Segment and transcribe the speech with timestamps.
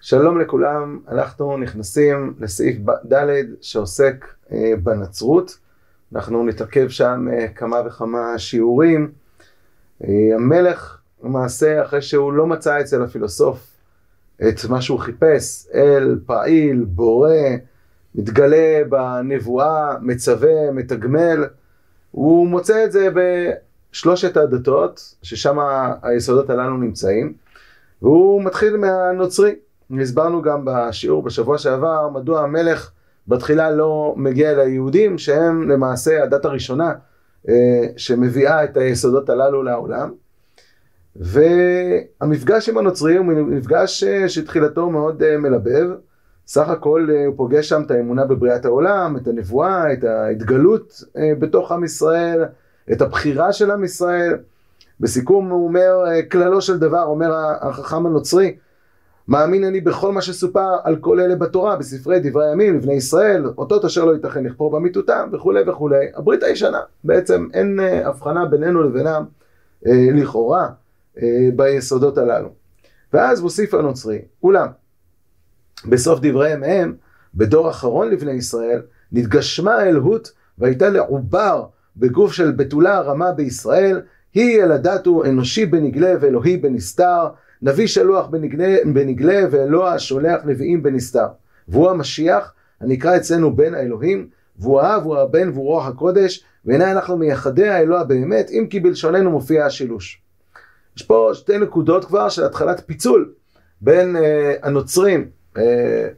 [0.00, 2.76] שלום לכולם, אנחנו נכנסים לסעיף
[3.12, 3.26] ד'
[3.60, 5.58] שעוסק אה, בנצרות.
[6.14, 9.12] אנחנו נתעכב שם אה, כמה וכמה שיעורים.
[10.04, 13.66] אה, המלך למעשה אחרי שהוא לא מצא אצל הפילוסוף
[14.48, 17.30] את מה שהוא חיפש, אל פעיל, בורא,
[18.14, 21.44] מתגלה בנבואה, מצווה, מתגמל,
[22.10, 25.58] הוא מוצא את זה בשלושת הדתות, ששם
[26.02, 27.32] היסודות הללו נמצאים,
[28.02, 29.54] והוא מתחיל מהנוצרי.
[30.00, 32.90] הסברנו גם בשיעור בשבוע שעבר מדוע המלך
[33.28, 36.92] בתחילה לא מגיע אל היהודים שהם למעשה הדת הראשונה
[37.48, 40.12] אה, שמביאה את היסודות הללו לעולם
[41.16, 45.86] והמפגש עם הנוצרים הוא מפגש אה, שתחילתו מאוד אה, מלבב
[46.46, 51.02] סך הכל הוא פוגש שם את האמונה בבריאת העולם, את הנבואה, את ההתגלות
[51.38, 52.44] בתוך עם ישראל,
[52.92, 54.38] את הבחירה של עם ישראל.
[55.00, 58.56] בסיכום הוא אומר, כללו של דבר, אומר החכם הנוצרי,
[59.28, 63.84] מאמין אני בכל מה שסופר על כל אלה בתורה, בספרי דברי הימים לבני ישראל, אותות
[63.84, 66.06] אשר לא ייתכן לכפור במיתותם וכולי וכולי.
[66.14, 69.24] הברית הישנה, בעצם אין אה, הבחנה בינינו לבינם
[69.86, 70.68] אה, לכאורה
[71.22, 72.48] אה, ביסודות הללו.
[73.12, 74.68] ואז מוסיף הנוצרי, אולם
[75.84, 76.94] בסוף דבריהם הם,
[77.34, 78.82] בדור אחרון לבני ישראל,
[79.12, 81.66] נתגשמה האלהות והייתה לעובר
[81.96, 84.00] בגוף של בתולה רמה בישראל,
[84.34, 87.26] היא ילדתו אנושי בנגלה ואלוהי בנסתר,
[87.66, 91.26] נביא שלוח בנגלה, בנגלה ואלוה שולח נביאים בנסתר.
[91.68, 97.16] והוא המשיח הנקרא אצלנו בן האלוהים, והוא האב, והוא הבן, והוא רוח הקודש, והנה אנחנו
[97.16, 100.22] מייחדי האלוה באמת, אם כי בלשוננו מופיע השילוש.
[100.96, 103.32] יש פה שתי נקודות כבר של התחלת פיצול
[103.80, 106.08] בין אה, הנוצרים אה,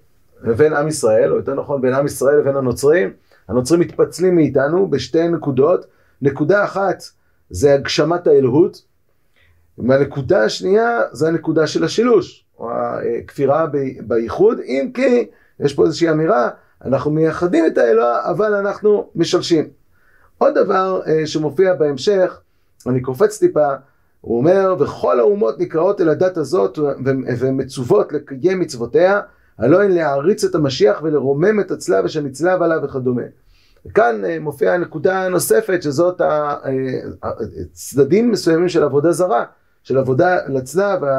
[0.78, 3.12] עם ישראל, או יותר נכון בין עם ישראל לבין הנוצרים.
[3.49, 5.87] הנוצרים מתפצלים מאיתנו בשתי נקודות.
[6.23, 7.03] נקודה אחת
[7.50, 8.83] זה הגשמת האלוהות,
[9.78, 12.71] והנקודה השנייה זה הנקודה של השילוש, או
[13.22, 13.66] הכפירה
[14.00, 15.27] בייחוד, אם כי
[15.61, 16.50] יש פה איזושהי אמירה,
[16.84, 19.69] אנחנו מייחדים את האלוה, אבל אנחנו משלשים.
[20.38, 22.41] עוד דבר אה, שמופיע בהמשך,
[22.87, 23.69] אני קופץ טיפה,
[24.21, 26.78] הוא אומר, וכל האומות נקראות אל הדת הזאת
[27.38, 29.21] ומצוות לקיים מצוותיה,
[29.59, 33.22] הלא הן להעריץ את המשיח ולרומם את הצלב אשר נצלב עליו וכדומה.
[33.87, 36.21] וכאן אה, מופיעה נקודה נוספת שזאת
[37.22, 39.44] הצדדים אה, מסוימים של עבודה זרה.
[39.88, 41.10] של עבודה לצלב, אה,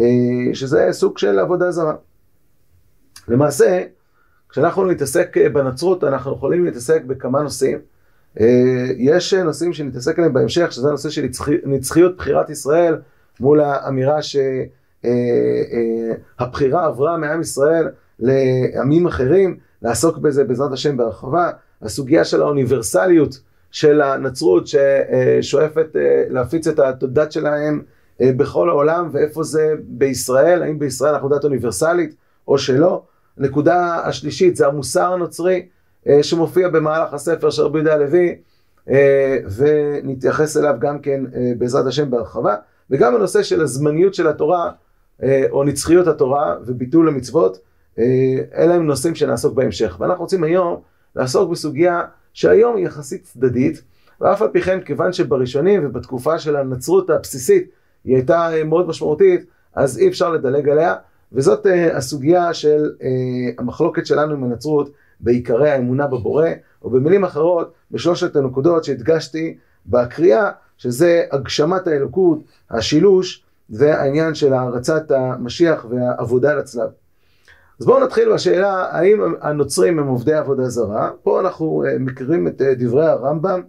[0.00, 0.06] אה,
[0.54, 1.94] שזה סוג של עבודה זרה.
[3.28, 3.82] למעשה,
[4.48, 7.78] כשאנחנו נתעסק בנצרות, אנחנו יכולים להתעסק בכמה נושאים.
[8.40, 11.26] אה, יש נושאים שנתעסק עליהם בהמשך, שזה הנושא של
[11.64, 12.96] נצחיות בחירת ישראל,
[13.40, 14.18] מול האמירה
[16.38, 17.88] שהבחירה עברה מעם ישראל
[18.18, 21.50] לעמים אחרים, לעסוק בזה בעזרת השם בהרחבה.
[21.82, 23.40] הסוגיה של האוניברסליות
[23.76, 27.82] של הנצרות ששואפת אה, להפיץ את הדת שלהם
[28.20, 32.14] אה, בכל העולם ואיפה זה בישראל, האם בישראל אנחנו דת אוניברסלית
[32.48, 33.02] או שלא.
[33.38, 35.66] הנקודה השלישית זה המוסר הנוצרי
[36.08, 38.36] אה, שמופיע במהלך הספר של רבי יהודה הלוי
[39.56, 41.24] ונתייחס אליו גם כן
[41.58, 42.56] בעזרת השם בהרחבה
[42.90, 44.70] וגם הנושא של הזמניות של התורה
[45.50, 47.58] או נצחיות התורה וביטול המצוות
[48.54, 50.80] אלה הם נושאים שנעסוק בהמשך ואנחנו רוצים היום
[51.16, 52.02] לעסוק בסוגיה
[52.36, 53.82] שהיום היא יחסית צדדית,
[54.20, 57.70] ואף על פי כן, כיוון שבראשונים ובתקופה של הנצרות הבסיסית
[58.04, 60.94] היא הייתה אה, מאוד משמעותית, אז אי אפשר לדלג עליה,
[61.32, 63.02] וזאת uh, הסוגיה של uh,
[63.58, 66.48] המחלוקת שלנו עם הנצרות בעיקרי האמונה בבורא,
[66.82, 72.38] או במילים אחרות, בשלושת הנקודות שהדגשתי בקריאה, שזה הגשמת האלוקות,
[72.70, 76.88] השילוש, והעניין של הערצת המשיח והעבודה לצלב.
[77.80, 81.10] אז בואו נתחיל בשאלה האם הנוצרים הם עובדי עבודה זרה.
[81.22, 83.62] פה אנחנו uh, מכירים את uh, דברי הרמב"ם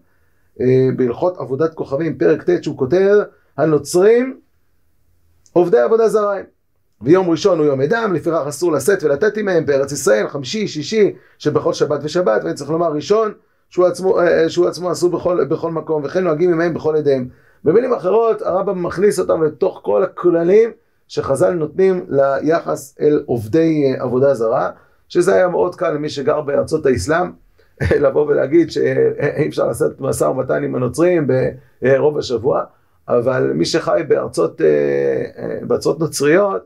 [0.58, 0.62] uh,
[0.96, 3.16] בהלכות עבודת כוכבים, פרק ט' שהוא כותב,
[3.58, 4.40] הנוצרים
[5.54, 6.44] עובדי עבודה זרה הם.
[7.02, 11.74] ויום ראשון הוא יום אדם, לפיכך אסור לשאת ולתת עמהם בארץ ישראל, חמישי, שישי, שבכל
[11.74, 13.34] שבת ושבת, ואני צריך לומר ראשון,
[13.70, 14.18] שהוא עצמו,
[14.48, 17.28] שהוא עצמו אסור בכל, בכל מקום, וכן נוהגים עמהם בכל ידיהם.
[17.64, 20.72] במילים אחרות, הרמב"ם מכניס אותם לתוך כל הכללים
[21.08, 24.72] שחז"ל נותנים ליחס אל עובדי אה, עבודה זרה,
[25.10, 27.32] שזה היה מאוד קל למי שגר בארצות האסלאם,
[28.04, 31.28] לבוא ולהגיד שאי אפשר לעשות משא ומתן עם הנוצרים
[31.82, 32.64] ברוב השבוע,
[33.08, 34.66] אבל מי שחי בארצות, אה,
[35.38, 36.62] אה, בארצות נוצריות,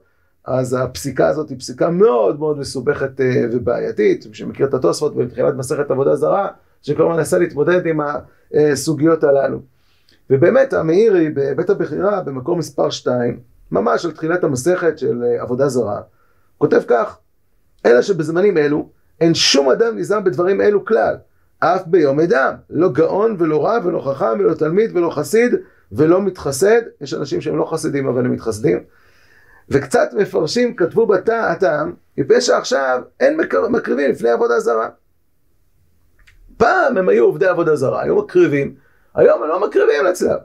[0.45, 3.11] אז הפסיקה הזאת היא פסיקה מאוד מאוד מסובכת
[3.51, 6.47] ובעייתית, מי שמכיר את התוספות בתחילת מסכת עבודה זרה,
[6.81, 7.99] שכל מנסה להתמודד עם
[8.53, 9.59] הסוגיות הללו.
[10.29, 13.39] ובאמת המאירי בבית הבחירה במקום מספר 2,
[13.71, 16.01] ממש על תחילת המסכת של אה, עבודה זרה,
[16.57, 17.17] כותב כך,
[17.85, 18.89] אלא שבזמנים אלו
[19.21, 21.15] אין שום אדם נזהר בדברים אלו כלל,
[21.59, 25.55] אף ביום אדם, לא גאון ולא רב ולא חכם ולא תלמיד ולא חסיד
[25.91, 28.83] ולא מתחסד, יש אנשים שהם לא חסידים אבל הם מתחסדים,
[29.69, 33.39] וקצת מפרשים כתבו בתא הטעם, מפני שעכשיו אין
[33.69, 34.89] מקריבים לפני עבודה זרה.
[36.57, 38.75] פעם הם היו עובדי עבודה זרה, היו מקריבים,
[39.15, 40.39] היום הם לא מקריבים לצלב.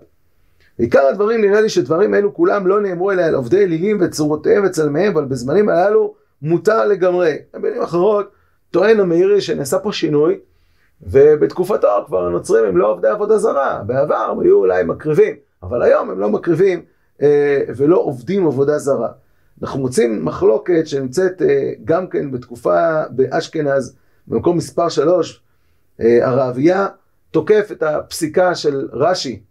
[0.78, 5.12] עיקר הדברים נראה לי שדברים אלו כולם לא נאמרו אלא על עובדי אלילים וצורותיהם וצלמיהם,
[5.12, 7.36] אבל בזמנים הללו מותר לגמרי.
[7.54, 8.30] במילים אחרות,
[8.70, 10.38] טוען המאירי שנעשה פה שינוי,
[11.02, 16.10] ובתקופתו כבר הנוצרים הם לא עובדי עבודה זרה, בעבר הם היו אולי מקריבים, אבל היום
[16.10, 16.82] הם לא מקריבים
[17.22, 19.08] אה, ולא עובדים עבודה זרה.
[19.62, 23.96] אנחנו מוצאים מחלוקת שנמצאת אה, גם כן בתקופה באשכנז,
[24.26, 25.42] במקום מספר שלוש,
[26.00, 26.86] אה, הרעביה
[27.30, 29.42] תוקף את הפסיקה של רש"י,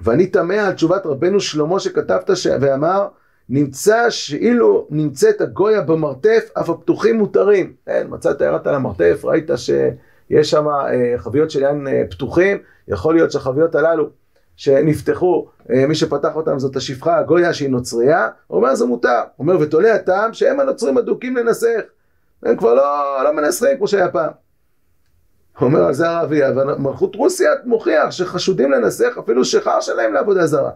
[0.00, 2.46] ואני תמה על תשובת רבנו שלמה שכתבת ש...
[2.60, 3.08] ואמר,
[3.48, 7.72] נמצא שאילו נמצאת הגויה במרתף, אף הפתוחים מותרים.
[7.86, 12.58] כן, מצאת, ירדת על המרתף, ראית שיש שם אה, חביות של יין אה, פתוחים,
[12.88, 14.08] יכול להיות שהחביות הללו
[14.56, 19.20] שנפתחו, אה, מי שפתח אותם זאת השפחה הגויה שהיא נוצרייה, הוא אומר זה מותר.
[19.36, 21.80] הוא אומר ותולה הטעם שהם הנוצרים אדוקים לנסח.
[22.42, 24.30] הם כבר לא, לא מנסחים כמו שהיה פעם.
[25.62, 30.70] אומר על זה הרבי, אבל מלכות רוסיה מוכיח שחשודים לנסח אפילו שכר שלהם לעבודה זרה.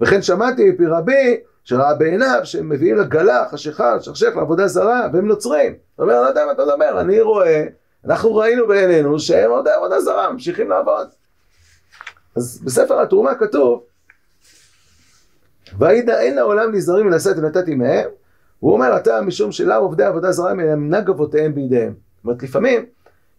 [0.00, 5.74] וכן שמעתי מפי רבי שראה בעיניו שהם מביאים לגלח, השכר, שכשך לעבודה זרה, והם נוצרים.
[5.96, 7.64] הוא אומר, אני לא יודע מה אתה מדבר, אני רואה,
[8.04, 11.08] אנחנו ראינו בעינינו שהם עובדי עבודה זרה, ממשיכים לעבוד.
[12.36, 13.84] אז בספר התרומה כתוב,
[15.78, 18.08] וידע אין לעולם נזהרים מלשאת ונתתי מהם,
[18.58, 21.92] הוא אומר, אתה משום שלמה עובדי עבודה זרה מנהג אבותיהם בידיהם.
[22.16, 22.86] זאת אומרת, לפעמים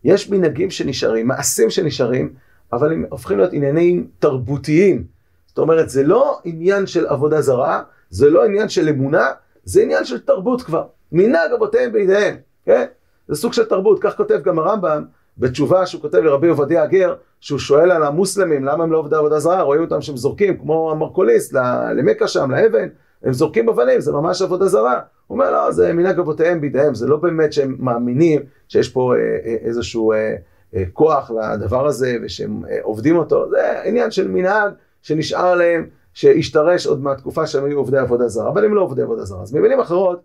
[0.03, 2.33] יש מנהגים שנשארים, מעשים שנשארים,
[2.73, 5.03] אבל הם הופכים להיות עניינים תרבותיים.
[5.47, 9.27] זאת אומרת, זה לא עניין של עבודה זרה, זה לא עניין של אמונה,
[9.63, 10.83] זה עניין של תרבות כבר.
[11.11, 12.85] מנהג אבותיהם בידיהם, כן?
[13.27, 15.03] זה סוג של תרבות, כך כותב גם הרמב"ם
[15.37, 19.39] בתשובה שהוא כותב לרבי עובדיה הגר, שהוא שואל על המוסלמים למה הם לא עובדי עבודה
[19.39, 21.53] זרה, רואים אותם שהם זורקים כמו המרקוליסט
[21.95, 22.87] למכה שם, לאבן,
[23.23, 24.99] הם זורקים אבנים, זה ממש עבודה זרה.
[25.31, 29.19] הוא אומר, לא, זה מנהג אבותיהם בידיהם, זה לא באמת שהם מאמינים שיש פה אה,
[29.19, 35.87] אה, איזשהו אה, כוח לדבר הזה ושהם עובדים אותו, זה עניין של מנהג שנשאר להם,
[36.13, 39.41] שהשתרש עוד מהתקופה שהם היו עובדי עבודה זרה, אבל הם לא עובדי עבודה זרה.
[39.41, 40.21] אז במילים אחרות,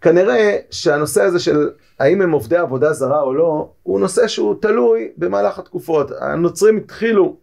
[0.00, 5.12] כנראה שהנושא הזה של האם הם עובדי עבודה זרה או לא, הוא נושא שהוא תלוי
[5.16, 6.10] במהלך התקופות.
[6.20, 7.36] הנוצרים התחילו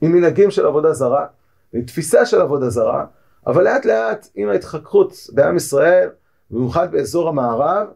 [0.00, 1.26] עם מנהגים של עבודה זרה,
[1.72, 3.04] עם תפיסה של עבודה זרה,
[3.48, 6.08] אבל לאט לאט עם ההתחככות בעם ישראל,
[6.50, 7.86] במיוחד באזור המערב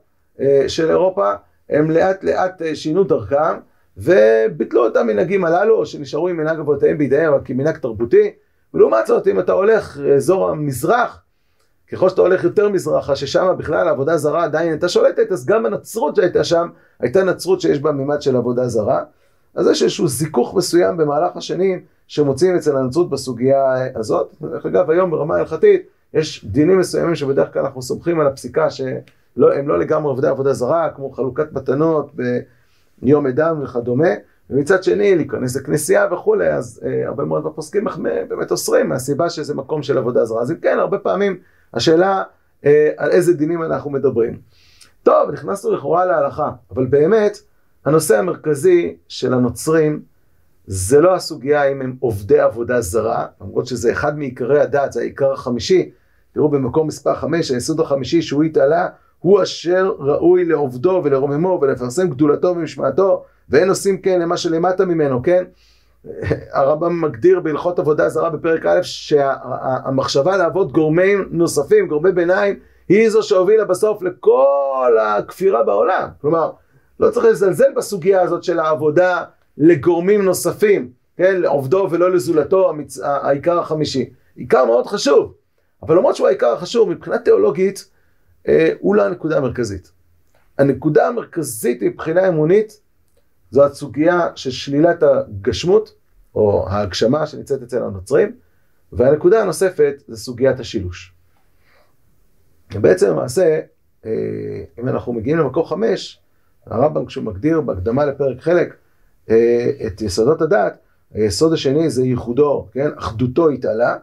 [0.41, 1.33] אה, של אירופה,
[1.71, 3.59] הם לאט לאט אה, שינו דרכם
[3.97, 8.31] וביטלו את המנהגים הללו, או שנשארו עם מנהג אבותיהם בידיהם, כמנהג תרבותי.
[8.75, 11.23] ולעומת זאת, אם אתה הולך לאזור המזרח,
[11.93, 16.17] ככל שאתה הולך יותר מזרחה, ששם בכלל העבודה זרה עדיין הייתה שולטת, אז גם הנצרות
[16.17, 16.69] שהייתה שם,
[17.01, 19.05] הייתה נצרות שיש בה מימד של עבודה זרה.
[19.55, 23.65] אז יש איזשהו זיכוך מסוים במהלך השנים, שמוצאים אצל הנצרות בסוגיה
[23.97, 24.35] הזאת.
[24.43, 25.83] דרך אגב, היום ברמה ההלכתית
[26.15, 30.91] יש דינים מסוימים שבדרך כלל אנחנו סומכים על הפסיקה שהם לא לגמרי עובדי עבודה זרה,
[30.97, 32.13] כמו חלוקת מתנות
[33.03, 34.09] ביום אדם וכדומה.
[34.51, 37.85] ומצד שני, להיכנס לכנסייה וכולי, אז אה, הרבה מאוד הפוסקים
[38.29, 40.43] באמת אוסרים מהסיבה שזה מקום של עבודה זרה.
[40.43, 41.39] אז אם כן, הרבה פעמים
[41.75, 42.23] השאלה
[42.65, 44.39] אה, על איזה דינים אנחנו מדברים.
[45.03, 47.39] טוב, נכנסנו לכאורה להלכה, אבל באמת,
[47.85, 50.12] הנושא המרכזי של הנוצרים
[50.67, 55.33] זה לא הסוגיה אם הם עובדי עבודה זרה, למרות שזה אחד מעיקרי הדת, זה העיקר
[55.33, 55.91] החמישי.
[56.35, 58.89] תראו במקום מספר חמש, היסוד החמישי שהוא התעלה,
[59.19, 65.45] הוא אשר ראוי לעובדו ולרוממו ולפרסם גדולתו ומשמעתו, ואין עושים כן למה שלמטה ממנו, כן?
[66.55, 73.23] הרמב"ם מגדיר בהלכות עבודה זרה בפרק א' שהמחשבה לעבוד גורמים נוספים, גורמי ביניים, היא זו
[73.23, 76.09] שהובילה בסוף לכל הכפירה בעולם.
[76.21, 76.51] כלומר,
[77.01, 79.25] לא צריך לזלזל בסוגיה הזאת של העבודה
[79.59, 82.99] לגורמים נוספים, כן, לעובדו ולא לזולתו, המצ...
[82.99, 84.11] העיקר החמישי.
[84.37, 85.35] עיקר מאוד חשוב,
[85.83, 87.91] אבל למרות שהוא העיקר החשוב, מבחינה תיאולוגית,
[88.49, 89.93] אה, הוא לא הנקודה המרכזית.
[90.59, 92.81] הנקודה המרכזית מבחינה אמונית,
[93.51, 95.95] זו הסוגיה של שלילת הגשמות,
[96.35, 98.37] או ההגשמה שנמצאת אצל הנוצרים,
[98.93, 101.13] והנקודה הנוספת זה סוגיית השילוש.
[102.75, 103.61] בעצם למעשה,
[104.05, 104.11] אה,
[104.79, 106.21] אם אנחנו מגיעים למקור חמש,
[106.67, 108.77] הרמב"ם כשהוא מגדיר בהקדמה לפרק חלק,
[109.27, 110.79] את יסודות הדת,
[111.15, 112.89] היסוד השני זה ייחודו, כן?
[112.97, 113.97] אחדותו התעלה,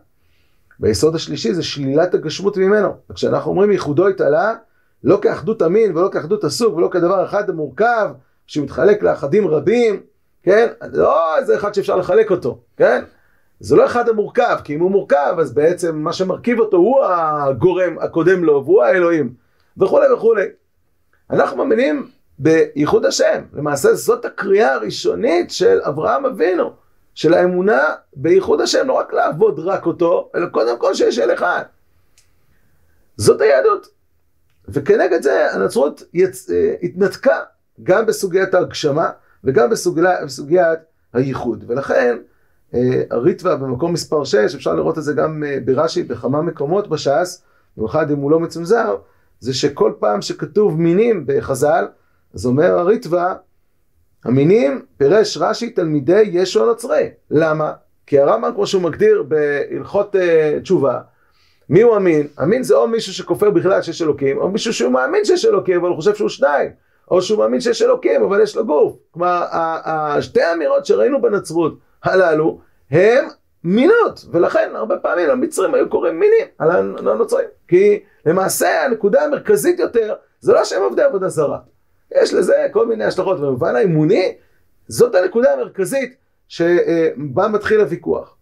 [0.79, 2.89] והיסוד השלישי זה שלילת הגשמות ממנו.
[3.09, 4.55] וכשאנחנו אומרים ייחודו התעלה,
[5.03, 8.09] לא כאחדות המין ולא כאחדות הסוג ולא כדבר אחד המורכב
[8.47, 10.01] שמתחלק לאחדים רבים,
[10.43, 10.67] כן?
[10.93, 13.03] לא איזה אחד שאפשר לחלק אותו, כן?
[13.59, 17.99] זה לא אחד המורכב, כי אם הוא מורכב, אז בעצם מה שמרכיב אותו הוא הגורם
[17.99, 19.33] הקודם לו, והוא האלוהים,
[19.77, 20.45] וכולי וכולי.
[21.29, 22.07] אנחנו מאמינים
[22.39, 23.41] בייחוד השם.
[23.53, 26.73] למעשה זאת הקריאה הראשונית של אברהם אבינו,
[27.15, 27.79] של האמונה
[28.15, 31.63] בייחוד השם, לא רק לעבוד רק אותו, אלא קודם כל שיש אל אחד.
[33.17, 33.87] זאת היהדות.
[34.67, 36.49] וכנגד זה הנצרות יצ...
[36.49, 37.39] אה, התנתקה
[37.83, 39.09] גם בסוגיית ההגשמה
[39.43, 40.79] וגם בסוגיה, בסוגיית
[41.13, 41.63] הייחוד.
[41.67, 42.17] ולכן
[42.73, 47.43] אה, הריטווה במקום מספר 6, אפשר לראות את זה גם אה, ברש"י בכמה מקומות בש"ס,
[47.77, 48.95] במיוחד אם הוא לא מצונזר,
[49.39, 51.87] זה שכל פעם שכתוב מינים בחז"ל,
[52.33, 53.35] אז אומר הריטווה,
[54.25, 57.09] המינים פירש רש"י תלמידי ישו הנוצרי.
[57.31, 57.73] למה?
[58.07, 60.19] כי הרמב"ם, כמו שהוא מגדיר בהלכות uh,
[60.61, 60.99] תשובה,
[61.69, 62.27] מי הוא אמין?
[62.43, 65.89] אמין זה או מישהו שכופר בכלל שיש אלוקים, או מישהו שהוא מאמין שיש אלוקים, אבל
[65.89, 66.71] הוא חושב שהוא שניים.
[67.11, 68.95] או שהוא מאמין שיש אלוקים, אבל יש לו גוף.
[69.11, 69.45] כלומר,
[70.21, 72.59] שתי האמירות שראינו בנצרות הללו,
[72.91, 73.25] הם
[73.63, 76.71] מינות, ולכן הרבה פעמים המצרים היו קוראים מינים על
[77.07, 77.47] הנוצרים.
[77.67, 81.59] כי למעשה הנקודה המרכזית יותר, זה לא שהם עובדי עבודה זרה.
[82.11, 84.33] יש לזה כל מיני השלכות, במובן האמוני,
[84.87, 86.15] זאת הנקודה המרכזית
[86.47, 88.35] שבה מתחיל הוויכוח.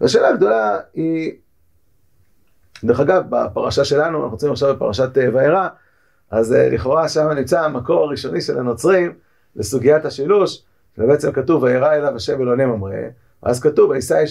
[0.00, 1.32] השאלה הגדולה היא,
[2.84, 5.68] דרך אגב, בפרשה שלנו, אנחנו נמצאים עכשיו בפרשת וארא,
[6.30, 9.12] אז לכאורה שם נמצא המקור הראשוני של הנוצרים
[9.56, 10.62] לסוגיית השילוש,
[10.98, 12.96] ובעצם כתוב, וירא אליו השם אלוהים אמרה,
[13.42, 14.24] אז כתוב, וישא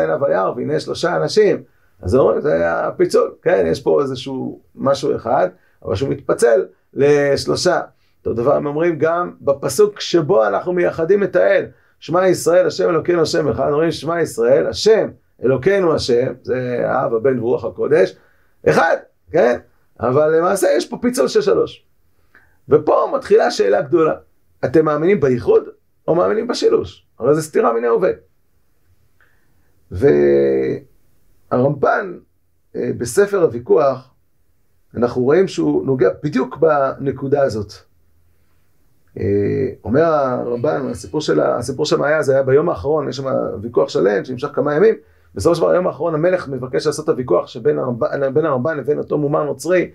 [0.00, 1.62] עיניו היער, והנה שלושה אנשים.
[2.02, 5.48] אז אומרים, זה היה פיצול, כן, יש פה איזשהו משהו אחד,
[5.84, 7.80] אבל שהוא מתפצל לשלושה.
[8.18, 11.66] אותו דבר הם אומרים גם בפסוק שבו אנחנו מייחדים את האל.
[12.00, 15.08] שמע ישראל, השם אלוקינו השם אחד, אומרים שמע ישראל, השם
[15.44, 18.16] אלוקינו השם, זה האב, הבן ורוח הקודש,
[18.68, 18.96] אחד,
[19.30, 19.58] כן?
[20.00, 21.84] אבל למעשה יש פה פיצול של שלוש.
[22.68, 24.14] ופה מתחילה שאלה גדולה.
[24.64, 25.68] אתם מאמינים בייחוד
[26.08, 27.06] או מאמינים בשילוש?
[27.18, 28.10] הרי זה סתירה מן ההווה.
[31.50, 32.18] והרמב"ן
[32.76, 34.14] אה, בספר הוויכוח,
[34.96, 37.72] אנחנו רואים שהוא נוגע בדיוק בנקודה הזאת.
[39.18, 39.24] אה,
[39.84, 41.40] אומר הרמב"ן, הסיפור של,
[41.84, 43.26] שם היה, זה היה ביום האחרון, יש שם
[43.62, 44.94] ויכוח שלם שנמשך כמה ימים,
[45.34, 49.18] בסופו של דבר היום האחרון המלך מבקש לעשות את הוויכוח שבין הרמב"ן, הרמב"ן לבין אותו
[49.18, 49.90] מומר נוצרי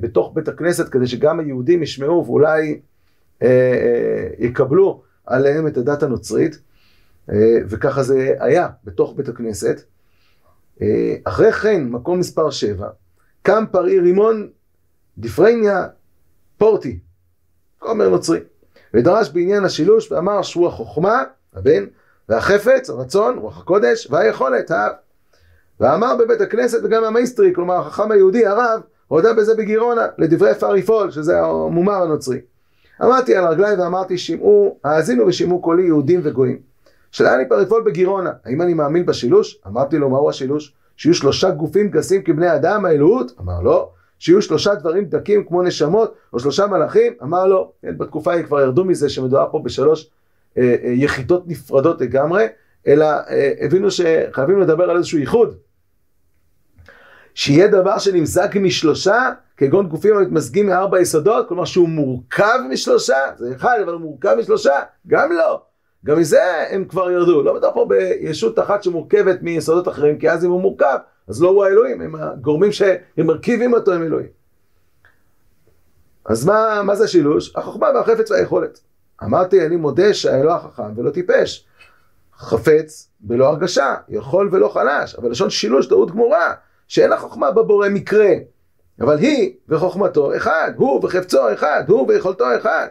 [0.00, 2.80] בתוך בית הכנסת כדי שגם היהודים ישמעו ואולי
[3.42, 6.58] אה, אה, יקבלו עליהם את הדת הנוצרית
[7.32, 9.80] אה, וככה זה היה בתוך בית הכנסת.
[10.82, 12.88] אה, אחרי כן, מקום מספר 7,
[13.46, 14.48] קם פראי רימון
[15.18, 15.86] דפרניה
[16.58, 16.98] פורטי,
[17.78, 18.40] כומר נוצרי,
[18.94, 21.24] ודרש בעניין השילוש ואמר שהוא החוכמה,
[21.54, 21.84] הבן,
[22.28, 24.92] והחפץ, הרצון, רוח הקודש, והיכולת, האב.
[25.80, 31.40] ואמר בבית הכנסת וגם המייסטרי, כלומר החכם היהודי, הרב, הודה בזה בגירונה, לדברי פריפול, שזה
[31.40, 32.40] המומר הנוצרי.
[33.00, 36.58] עמדתי על רגליי ואמרתי, שמעו, האזינו ושמעו קולי יהודים וגויים.
[37.12, 39.60] שאלה אני פריפול בגירונה, האם אני מאמין בשילוש?
[39.66, 40.74] אמרתי לו, מהו השילוש?
[40.96, 43.32] שיהיו שלושה גופים גסים כבני אדם, האלוהות?
[43.40, 43.90] אמר לא.
[44.18, 47.12] שיהיו שלושה דברים דקים כמו נשמות, או שלושה מלאכים?
[47.22, 47.70] אמר לא.
[47.82, 50.10] בתקופה ההיא כבר ירדו מזה שמדובר פה בשלוש
[50.58, 52.46] אה, אה, יחידות נפרדות לגמרי,
[52.86, 55.56] אלא אה, הבינו שחייבים לדבר על איזשהו ייחוד.
[57.34, 63.78] שיהיה דבר שנמזג משלושה, כגון גופים המתמזגים מארבע יסודות, כלומר שהוא מורכב משלושה, זה אחד,
[63.84, 64.74] אבל הוא מורכב משלושה,
[65.06, 65.62] גם לא.
[66.04, 70.44] גם מזה הם כבר ירדו, לא מדבר פה בישות אחת שמורכבת מיסודות אחרים, כי אז
[70.44, 74.28] אם הוא מורכב, אז לא הוא האלוהים, הם הגורמים שמרכיבים אותו הם אלוהים.
[76.26, 77.52] אז מה, מה זה שילוש?
[77.56, 78.80] החוכמה והחפץ והיכולת.
[79.22, 81.66] אמרתי, אני מודה שהאלוה חכם ולא טיפש.
[82.36, 86.54] חפץ בלא הרגשה, יכול ולא חלש, אבל לשון שילוש טעות גמורה,
[86.88, 88.30] שאין החוכמה בבורא מקרה,
[89.00, 92.86] אבל היא וחוכמתו אחד, הוא וחפצו אחד, הוא ויכולתו אחד.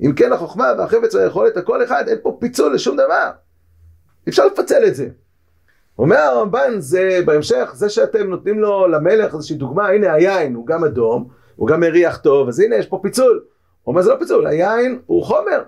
[0.00, 3.30] אם כן החוכמה והחפץ והיכולת הכל אחד, אין פה פיצול לשום דבר.
[4.28, 5.08] אפשר לפצל את זה.
[5.98, 10.84] אומר הרמב"ן, זה בהמשך, זה שאתם נותנים לו למלך איזושהי דוגמה, הנה היין הוא גם
[10.84, 13.44] אדום, הוא גם מריח טוב, אז הנה יש פה פיצול.
[13.82, 15.62] הוא אומר זה לא פיצול, היין הוא חומר.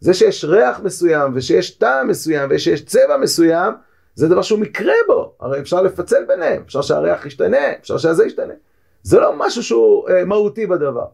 [0.00, 3.74] זה שיש ריח מסוים ושיש טעם מסוים ושיש צבע מסוים,
[4.14, 5.34] זה דבר שהוא מקרה בו.
[5.40, 8.54] הרי אפשר לפצל ביניהם, אפשר שהריח ישתנה, אפשר שהזה ישתנה.
[9.02, 11.04] זה לא משהו שהוא אה, מהותי בדבר.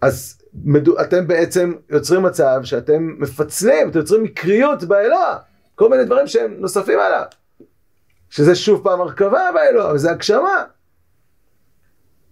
[0.00, 0.38] אז
[1.00, 5.38] אתם בעצם יוצרים מצב שאתם מפצלים, אתם יוצרים מקריות באלוה,
[5.74, 7.22] כל מיני דברים שהם נוספים עליו.
[8.30, 10.64] שזה שוב פעם הרכבה באלוה, וזה הגשמה.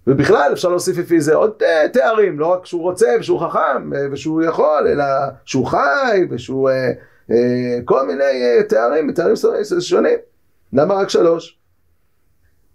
[0.06, 4.06] ובכלל אפשר להוסיף לפי זה עוד אה, תארים, לא רק שהוא רוצה ושהוא חכם אה,
[4.12, 5.04] ושהוא יכול, אלא
[5.44, 6.90] שהוא חי ושהוא אה,
[7.30, 9.34] אה, כל מיני אה, תארים, תארים
[9.80, 10.18] שונים.
[10.72, 11.58] למה רק שלוש?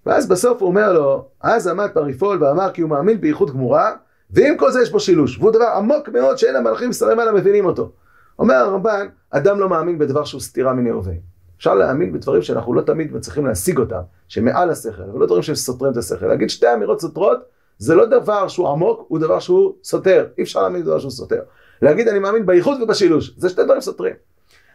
[0.05, 3.95] ואז בסוף הוא אומר לו, אז עמד פריפול ואמר כי הוא מאמין בייחוד גמורה,
[4.33, 7.65] ועם כל זה יש בו שילוש, והוא דבר עמוק מאוד שאין המלאכים שרי מעלה מבינים
[7.65, 7.91] אותו.
[8.39, 11.13] אומר הרמב"ן, אדם לא מאמין בדבר שהוא סתירה מני הווה.
[11.57, 15.55] אפשר להאמין בדברים שאנחנו לא תמיד מצליחים להשיג אותם, שמעל השכל, אבל לא דברים שהם
[15.55, 16.25] סותרים את השכל.
[16.25, 17.39] להגיד שתי אמירות סותרות,
[17.77, 20.27] זה לא דבר שהוא עמוק, הוא דבר שהוא סותר.
[20.37, 21.41] אי אפשר להאמין בדבר שהוא סותר.
[21.81, 24.15] להגיד אני מאמין בייחוד ובשילוש, זה שתי דברים סותרים.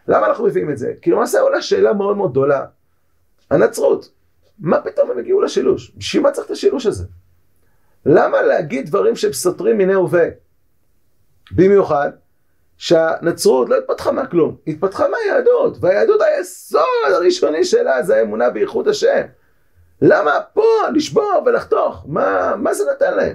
[0.08, 0.92] למה אנחנו מביאים את זה?
[1.02, 2.64] כי למעשה עולה שאלה מאוד מאוד גדולה.
[3.50, 4.10] הנצרות,
[4.58, 5.92] מה פתאום הם הגיעו לשילוש?
[5.96, 7.04] בשביל מה צריך את השילוש הזה?
[8.06, 10.30] למה להגיד דברים שהם סותרים מיני וביה?
[11.52, 12.10] במיוחד
[12.76, 16.80] שהנצרות לא התפתחה מהכלום, התפתחה מהיהדות, והיהדות היסוד
[17.14, 19.22] הראשוני שלה זה האמונה בייחוד השם.
[20.02, 20.62] למה פה
[20.94, 22.04] לשבור ולחתוך?
[22.08, 23.34] מה, מה זה נתן להם?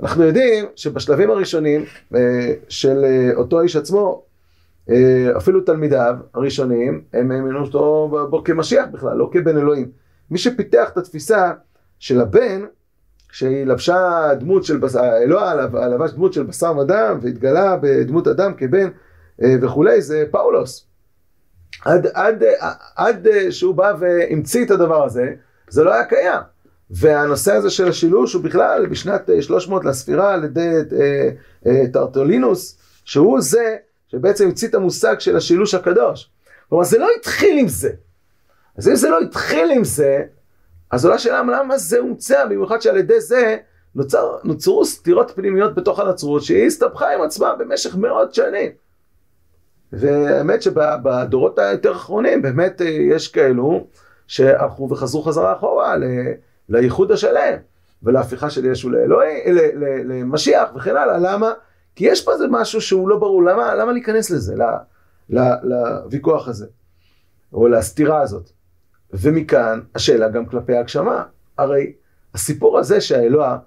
[0.00, 4.22] אנחנו יודעים שבשלבים הראשונים אה, של אה, אותו איש עצמו,
[4.90, 9.90] אה, אפילו תלמידיו הראשונים, הם האמינו אותו בו כמשיח בכלל, לא כבן אלוהים.
[10.30, 11.52] מי שפיתח את התפיסה
[11.98, 12.64] של הבן,
[13.38, 15.54] שהיא לבשה דמות של בשר, אלוה
[15.88, 18.88] לבש דמות של בשר ודם והתגלה בדמות אדם כבן
[19.38, 20.86] וכולי, זה פאולוס.
[21.84, 22.44] עד, עד,
[22.96, 25.32] עד שהוא בא והמציא את הדבר הזה,
[25.68, 26.40] זה לא היה קיים.
[26.90, 30.70] והנושא הזה של השילוש הוא בכלל בשנת 300 לספירה על ידי
[31.92, 33.76] טרטולינוס, שהוא זה
[34.08, 36.30] שבעצם המציא את המושג של השילוש הקדוש.
[36.68, 37.90] כלומר, זה לא התחיל עם זה.
[38.78, 40.22] אז אם זה לא התחיל עם זה,
[40.90, 43.56] אז עולה שאלה למה זה הומצא, במיוחד שעל ידי זה
[43.94, 48.70] נוצר, נוצרו סתירות פנימיות בתוך הנצרות, שהיא הסתבכה עם עצמה במשך מאות שנים.
[49.92, 52.80] והאמת שבדורות היותר אחרונים באמת
[53.10, 53.86] יש כאלו
[54.26, 55.94] שהלכו וחזרו חזרה אחורה
[56.68, 57.54] לייחוד השלם
[58.02, 59.40] ולהפיכה של ישו לאלוהי,
[60.04, 61.18] למשיח וכן הלאה.
[61.18, 61.52] למה?
[61.96, 64.54] כי יש פה איזה משהו שהוא לא ברור, למה, למה להיכנס לזה,
[65.62, 66.66] לוויכוח הזה,
[67.52, 68.50] או לסתירה הזאת.
[69.12, 71.22] ומכאן השאלה גם כלפי ההגשמה.
[71.58, 71.92] הרי
[72.34, 73.58] הסיפור הזה שהאלוה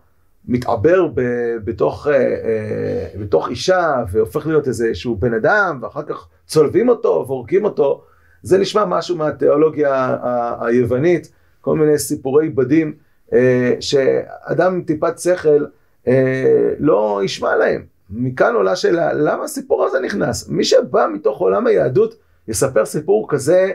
[0.48, 1.21] מתעבר ב,
[1.63, 7.25] בתוך, אה, אה, בתוך אישה והופך להיות איזה שהוא בן אדם ואחר כך צולבים אותו
[7.27, 8.03] והורגים אותו,
[8.43, 10.17] זה נשמע משהו מהתיאולוגיה
[10.61, 12.94] היוונית, כל מיני סיפורי בדים
[13.33, 15.66] אה, שאדם עם טיפת שכל
[16.07, 17.85] אה, לא ישמע להם.
[18.09, 20.50] מכאן עולה שאלה, למה הסיפור הזה נכנס?
[20.50, 22.16] מי שבא מתוך עולם היהדות
[22.48, 23.72] יספר סיפור כזה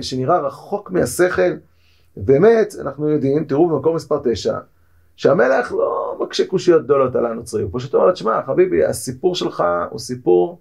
[0.00, 1.52] שנראה רחוק מהשכל.
[2.16, 4.58] באמת, אנחנו יודעים, תראו במקום מספר 9,
[5.16, 9.64] שהמלך לא מקשה קושיות גדולות על הנוצרי, הוא פשוט אומר לו, תשמע, חביבי, הסיפור שלך
[9.90, 10.60] הוא סיפור,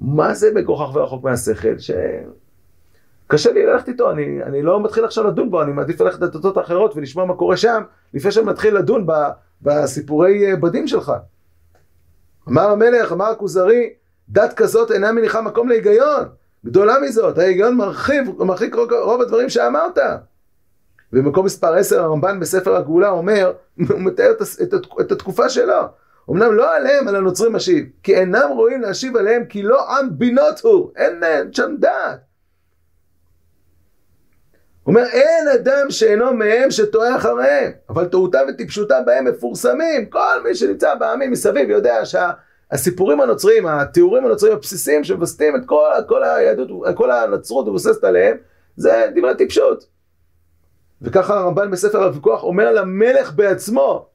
[0.00, 5.50] מה זה מגוחך ורחוק מהשכל, שקשה לי ללכת איתו, אני, אני לא מתחיל עכשיו לדון
[5.50, 7.82] בו, אני מעדיף ללכת לדתות האחרות ולשמוע מה קורה שם,
[8.14, 9.12] לפני שאני מתחיל לדון ב,
[9.62, 11.12] בסיפורי בדים שלך.
[12.48, 13.90] אמר המלך, אמר הכוזרי,
[14.28, 16.28] דת כזאת אינה מניחה מקום להיגיון.
[16.68, 19.98] גדולה מזאת, ההיגיון מרחיב, מרחיק רוב הדברים שאמרת.
[21.12, 23.52] במקום מספר 10 הרמב"ן בספר הגאולה אומר,
[23.90, 25.82] הוא מתאר את, את, את התקופה שלו.
[26.30, 30.60] אמנם לא עליהם, על הנוצרים משיב, כי אינם רואים להשיב עליהם, כי לא עם בינות
[30.60, 32.20] הוא, אין שם דעת.
[34.86, 40.06] אומר, אין אדם שאינו מהם שטועה אחריהם, אבל טעותם וטיפשותם בהם מפורסמים.
[40.06, 42.04] כל מי שנמצא בעמים מסביב יודע
[42.72, 48.36] שהסיפורים הנוצריים, התיאורים הנוצריים הבסיסיים שמווסתים את כל, כל היהדות, כל הנצרות מבוססת עליהם,
[48.76, 49.86] זה דברי טיפשות.
[51.02, 54.06] וככה הרמב"ן בספר הוויכוח אומר למלך בעצמו,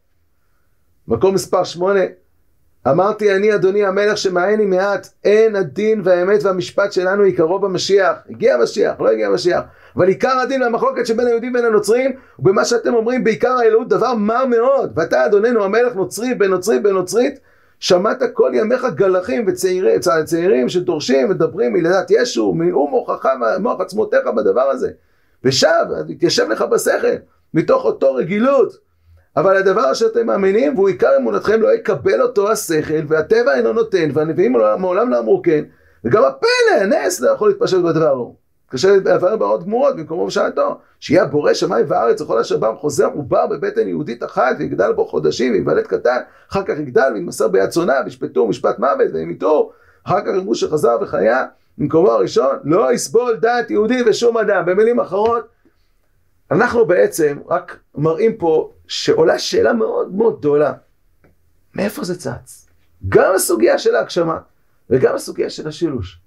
[1.07, 2.01] מקום מספר שמונה,
[2.87, 8.17] אמרתי אני אדוני המלך שמעני מעט, אין הדין והאמת והמשפט שלנו עיקרו במשיח.
[8.29, 9.61] הגיע המשיח, לא הגיע המשיח.
[9.95, 14.45] אבל עיקר הדין והמחלוקת שבין היהודים ובין הנוצרים, ובמה שאתם אומרים בעיקר האלוהות דבר מר
[14.45, 14.91] מאוד.
[14.95, 17.39] ואתה אדוננו המלך נוצרי בן נוצרי בן נוצרית,
[17.79, 23.25] שמעת כל ימיך גלחים וצעירים וצעירים שדורשים ומדברים מלידת ישו, מילאו מוחך,
[23.59, 24.91] מוח עצמותיך בדבר הזה.
[25.43, 27.15] ושב, תתיישב לך בשכל,
[27.53, 28.77] מתוך אותו רגילות.
[29.37, 34.51] אבל הדבר שאתם מאמינים, והוא עיקר אמונתכם, לא יקבל אותו השכל, והטבע אינו נותן, והנביאים
[34.51, 35.63] מעולם לא אמרו כן,
[36.05, 38.42] וגם הפלא, הנס, לא יכול להתפשט בדבר ההוא.
[38.73, 43.47] קשה לעבר ברות גמורות במקומו בשעתו, שיהיה בורא שמיים וארץ וכל אשר בם חוזר עובר
[43.47, 46.17] בבטן יהודית אחת ויגדל בו חודשים וייוולד קטן,
[46.51, 49.71] אחר כך יגדל ויתמסר ביד צונה וישפטו משפט מוות וימיתו,
[50.03, 51.45] אחר כך יאמרו שחזר וחיה,
[51.77, 54.65] במקומו הראשון לא יסבול דעת יהודי ושום אדם.
[54.65, 55.47] במילים אחרות,
[56.51, 60.73] אנחנו בעצם רק מראים פה שעולה שאלה מאוד מאוד גדולה,
[61.75, 62.67] מאיפה זה צץ?
[63.09, 64.37] גם הסוגיה של ההגשמה
[64.89, 66.19] וגם הסוגיה של השילוש.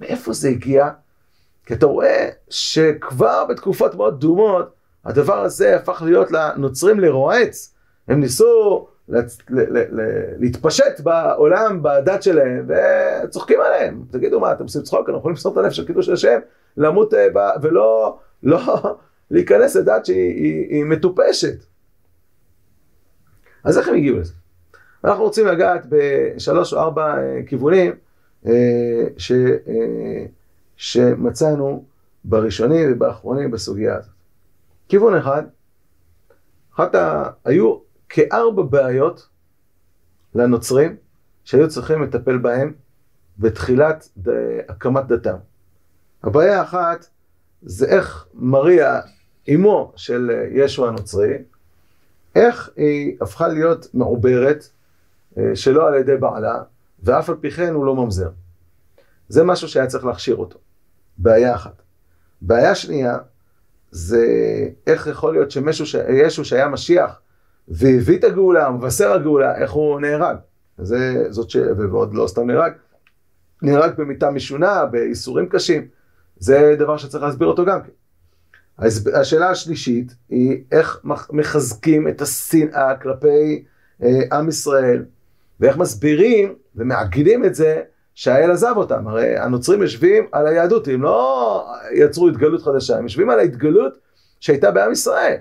[0.00, 0.88] מאיפה זה הגיע?
[1.68, 7.74] כי אתה רואה שכבר בתקופות מאוד דומות, הדבר הזה הפך להיות לנוצרים לרועץ.
[8.08, 8.86] הם ניסו
[10.38, 14.04] להתפשט בעולם, בדת שלהם, וצוחקים עליהם.
[14.10, 15.00] תגידו מה, אתם עושים צחוק?
[15.00, 16.38] אנחנו יכולים למסור את הנפש של קידוש השם,
[16.76, 17.26] למות אה,
[17.62, 18.58] ולא לא,
[19.30, 21.64] להיכנס לדת שהיא היא, היא מטופשת.
[23.64, 24.32] אז איך הם הגיעו לזה?
[25.04, 27.92] אנחנו רוצים לגעת בשלוש או ארבע אה, כיוונים
[28.46, 28.52] אה,
[29.16, 29.32] ש...
[30.78, 31.84] שמצאנו
[32.24, 34.12] בראשונים ובאחרונים בסוגיה הזאת.
[34.88, 35.42] כיוון אחד,
[36.74, 37.30] אחת ה...
[37.44, 39.28] היו כארבע בעיות
[40.34, 40.96] לנוצרים
[41.44, 42.72] שהיו צריכים לטפל בהם
[43.38, 44.28] בתחילת ד...
[44.68, 45.36] הקמת דתם.
[46.22, 47.06] הבעיה האחת
[47.62, 49.00] זה איך מריה
[49.54, 51.34] אמו של ישו הנוצרי,
[52.34, 54.68] איך היא הפכה להיות מעוברת
[55.38, 56.62] אה, שלא על ידי בעלה,
[57.02, 58.30] ואף על פי כן הוא לא ממזר.
[59.28, 60.58] זה משהו שהיה צריך להכשיר אותו.
[61.18, 61.82] בעיה אחת.
[62.42, 63.18] בעיה שנייה,
[63.90, 64.26] זה
[64.86, 67.20] איך יכול להיות שישו שהיה משיח
[67.68, 70.36] והביא את הגאולה, מבשר הגאולה, איך הוא נהרג.
[70.78, 71.56] זה, זאת ש...
[71.56, 72.72] ועוד לא סתם נהרג,
[73.62, 75.88] נהרג במיטה משונה, בייסורים קשים.
[76.38, 77.90] זה דבר שצריך להסביר אותו גם כן.
[79.14, 81.00] השאלה השלישית היא איך
[81.30, 83.64] מחזקים את השנאה כלפי
[84.02, 85.04] אה, עם ישראל,
[85.60, 87.82] ואיך מסבירים ומעגלים את זה
[88.18, 89.08] שהאל עזב אותם.
[89.08, 93.98] הרי הנוצרים יושבים על היהדות, הם לא יצרו התגלות חדשה, הם יושבים על ההתגלות
[94.40, 95.36] שהייתה בעם ישראל.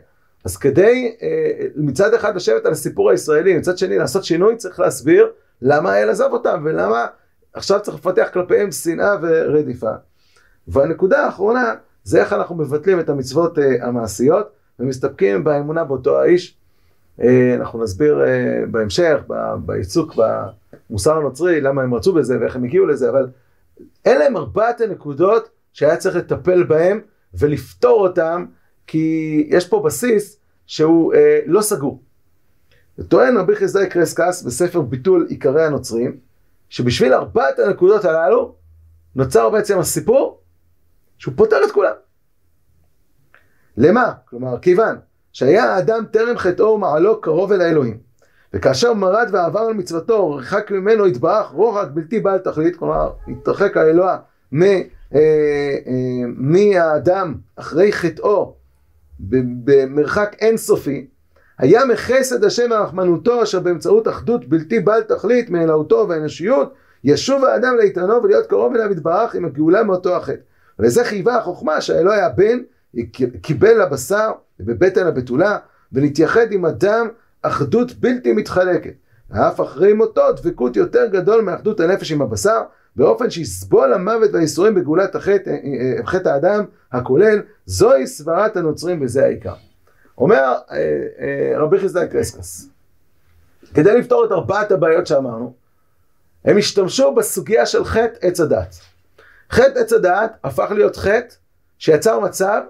[0.46, 5.32] אז כדי אה, מצד אחד לשבת על הסיפור הישראלי, מצד שני לעשות שינוי, צריך להסביר
[5.62, 7.06] למה האל עזב אותם ולמה
[7.54, 9.92] עכשיו צריך לפתח כלפיהם שנאה ורדיפה.
[10.68, 16.57] והנקודה האחרונה זה איך אנחנו מבטלים את המצוות uh, המעשיות ומסתפקים באמונה באותו האיש.
[17.20, 17.24] Uh,
[17.56, 19.18] אנחנו נסביר uh, בהמשך,
[19.66, 20.16] בעיסוק
[20.90, 23.28] במוסר הנוצרי, למה הם רצו בזה ואיך הם הגיעו לזה, אבל
[24.08, 27.02] אלה הם ארבעת הנקודות שהיה צריך לטפל בהם
[27.34, 28.46] ולפתור אותם,
[28.88, 32.02] כי יש פה בסיס שהוא uh, לא סגור.
[33.08, 36.18] טוען רבי חסדאי קרסקס בספר ביטול עיקרי הנוצרים,
[36.70, 38.56] שבשביל ארבעת הנקודות הללו
[39.16, 40.42] נוצר בעצם הסיפור
[41.18, 41.94] שהוא פותר את כולם.
[43.78, 44.14] למה?
[44.26, 44.96] כלומר, כיוון
[45.38, 47.98] שהיה האדם טרם חטאו ומעלו קרוב אל האלוהים.
[48.54, 54.18] וכאשר מרד ועבר על מצוותו, רחק ממנו יתברך רוחק בלתי בעל תכלית, כלומר, התרחק האלוה
[54.54, 54.82] אה,
[55.16, 55.22] אה,
[56.26, 58.54] מהאדם אחרי חטאו
[59.20, 61.08] במרחק אינסופי,
[61.58, 66.74] היה מחסד השם ורחמנותו אשר באמצעות אחדות בלתי בעל תכלית מאלוהותו והאנושיות,
[67.04, 70.42] ישוב האדם לאיתנו ולהיות קרוב אליו יתברך עם הגאולה מאותו החטא.
[70.80, 72.58] ולזה חייבה החוכמה שהאלוה היה בן,
[73.42, 75.58] קיבל לבשר בבטן הבתולה,
[75.94, 77.08] ולהתייחד עם אדם
[77.42, 78.94] אחדות בלתי מתחלקת.
[79.30, 82.62] ואף אחרי מותו דבקות יותר גדול מאחדות הנפש עם הבשר,
[82.96, 85.56] באופן שיסבול המוות והייסורים בגאולת החטא, אה,
[86.00, 89.54] אה, חטא האדם הכולל, זוהי סברת הנוצרים וזה העיקר.
[90.18, 92.70] אומר אה, רבי חיסדאי קרסקס,
[93.74, 95.54] כדי לפתור את ארבעת הבעיות שאמרנו,
[96.46, 98.76] הם השתמשו בסוגיה של חטא עץ הדת.
[99.52, 101.36] חטא עץ הדעת הפך להיות חטא
[101.80, 102.62] שיצר מצב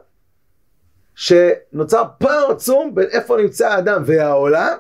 [1.18, 4.78] שנוצר פער עצום בין איפה נמצא האדם והעולם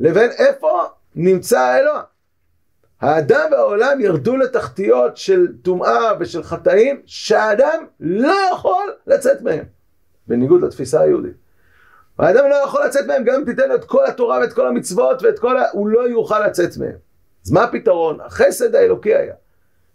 [0.00, 0.82] לבין איפה
[1.14, 2.02] נמצא האלוה.
[3.00, 9.64] האדם והעולם ירדו לתחתיות של טומאה ושל חטאים שהאדם לא יכול לצאת מהם,
[10.26, 11.36] בניגוד לתפיסה היהודית.
[12.18, 15.22] האדם לא יכול לצאת מהם גם אם תיתן לו את כל התורה ואת כל המצוות
[15.22, 15.70] ואת כל ה...
[15.72, 16.96] הוא לא יוכל לצאת מהם.
[17.44, 18.20] אז מה הפתרון?
[18.20, 19.34] החסד האלוקי היה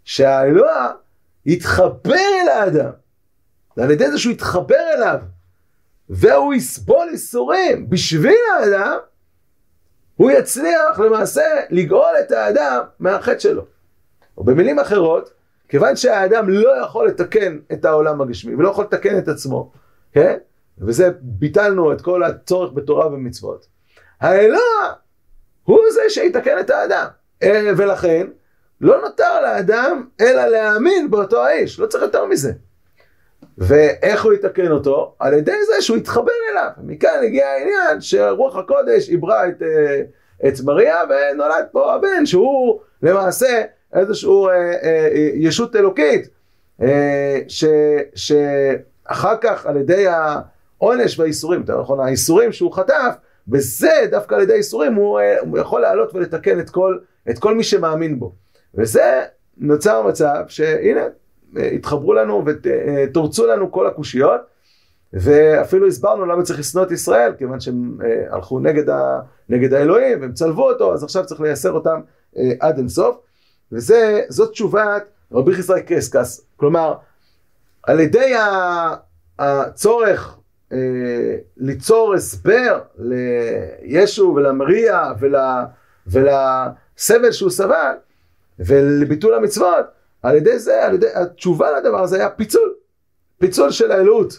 [0.04, 0.92] שהאלוה
[1.46, 2.90] יתחבר אל האדם.
[3.76, 5.18] ועל ידי זה שהוא יתחבר אליו,
[6.12, 8.96] והוא יסבול ייסורים בשביל האדם,
[10.16, 13.64] הוא יצליח למעשה לגאול את האדם מהחטא שלו.
[14.38, 15.30] או במילים אחרות,
[15.68, 19.72] כיוון שהאדם לא יכול לתקן את העולם הגשמי ולא יכול לתקן את עצמו,
[20.12, 20.36] כן?
[20.78, 23.66] וזה ביטלנו את כל הצורך בתורה ומצוות.
[24.20, 24.92] האלוה
[25.64, 27.06] הוא זה שיתקן את האדם.
[27.42, 28.26] אה, ולכן,
[28.80, 32.52] לא נותר לאדם אלא להאמין באותו האיש, לא צריך יותר מזה.
[33.58, 35.14] ואיך הוא יתקן אותו?
[35.18, 36.68] על ידי זה שהוא יתחבר אליו.
[36.82, 40.02] מכאן הגיע העניין שרוח הקודש עברה את, אה,
[40.48, 43.62] את מריה ונולד פה הבן שהוא למעשה
[43.94, 46.28] איזשהו אה, אה, ישות אלוקית
[47.48, 47.64] ש,
[48.14, 53.14] שאחר כך על ידי העונש והאיסורים, יותר נכון האיסורים שהוא חטף,
[53.48, 56.98] בזה דווקא על ידי איסורים הוא, הוא יכול לעלות ולתקן את כל,
[57.30, 58.32] את כל מי שמאמין בו.
[58.74, 59.22] וזה
[59.56, 61.04] נוצר מצב שהנה,
[61.56, 64.40] התחברו לנו ותורצו לנו כל הקושיות,
[65.12, 70.20] ואפילו הסברנו למה צריך לשנוא את ישראל, כיוון שהם אה, הלכו נגד, ה, נגד האלוהים
[70.20, 72.00] והם צלבו אותו, אז עכשיו צריך לייסר אותם
[72.36, 73.16] אה, עד אינסוף.
[73.72, 76.94] וזאת תשובת רבי חיסראי קרסקס, כלומר,
[77.82, 78.32] על ידי
[79.38, 80.38] הצורך
[80.72, 80.78] אה,
[81.56, 85.34] ליצור הסבר לישו ולמריה ול,
[86.06, 87.94] ולסבל שהוא סבל,
[88.58, 89.86] ולביטול המצוות,
[90.22, 92.74] על ידי זה, על ידי, התשובה לדבר הזה היה פיצול,
[93.38, 94.38] פיצול של האלוהות.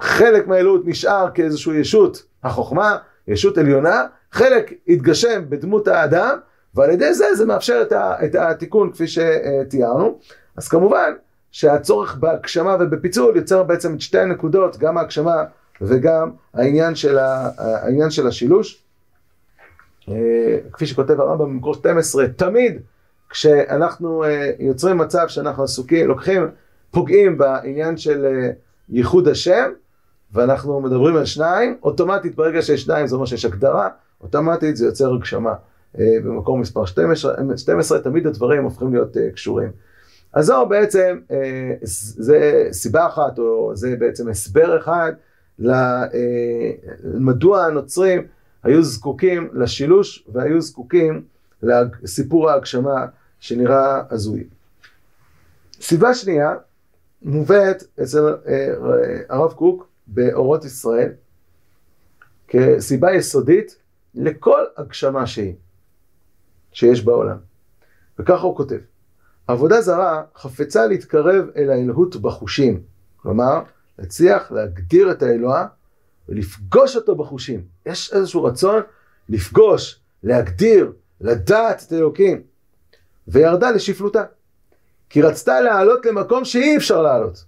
[0.00, 2.96] חלק מהאלוהות נשאר כאיזושהי ישות החוכמה,
[3.28, 6.38] ישות עליונה, חלק התגשם בדמות האדם,
[6.74, 10.18] ועל ידי זה זה מאפשר את, ה, את התיקון כפי שתיארנו.
[10.56, 11.12] אז כמובן
[11.50, 15.44] שהצורך בהגשמה ובפיצול יוצר בעצם את שתי הנקודות, גם ההגשמה
[15.80, 18.82] וגם העניין של, ה, העניין של השילוש.
[20.08, 22.80] אה, כפי שכותב הרמב"ם במקור 12, תמיד
[23.30, 26.48] כשאנחנו אה, יוצרים מצב שאנחנו עסוקים, לוקחים,
[26.90, 28.50] פוגעים בעניין של אה,
[28.88, 29.70] ייחוד השם,
[30.32, 33.88] ואנחנו מדברים על שניים, אוטומטית ברגע שיש שניים זה אומר שיש הגדרה,
[34.20, 35.54] אוטומטית זה יוצר הגשמה.
[35.98, 39.70] אה, במקום מספר 12, 12 תמיד הדברים הופכים להיות קשורים.
[40.32, 41.18] אז זו בעצם,
[41.82, 45.12] זה סיבה אחת, או זה בעצם הסבר אחד
[47.04, 48.26] למדוע הנוצרים
[48.62, 51.22] היו זקוקים לשילוש והיו זקוקים
[51.62, 53.06] לסיפור ההגשמה
[53.40, 54.44] שנראה הזוי.
[55.80, 56.54] סיבה שנייה
[57.22, 58.34] מובאת אצל
[59.28, 61.12] הרב קוק באורות ישראל
[62.48, 63.76] כסיבה יסודית
[64.14, 65.54] לכל הגשמה שהיא,
[66.72, 67.36] שיש בעולם.
[68.18, 68.78] וככה הוא כותב:
[69.46, 72.82] עבודה זרה חפצה להתקרב אל האלוהות בחושים,
[73.16, 73.62] כלומר,
[73.98, 75.66] להצליח להגדיר את האלוה
[76.28, 77.64] ולפגוש אותו בחושים.
[77.86, 78.82] יש איזשהו רצון
[79.28, 82.42] לפגוש, להגדיר, לדעת את אלוקים.
[83.28, 84.24] וירדה לשפלותה.
[85.10, 87.44] כי רצתה לעלות למקום שאי אפשר לעלות.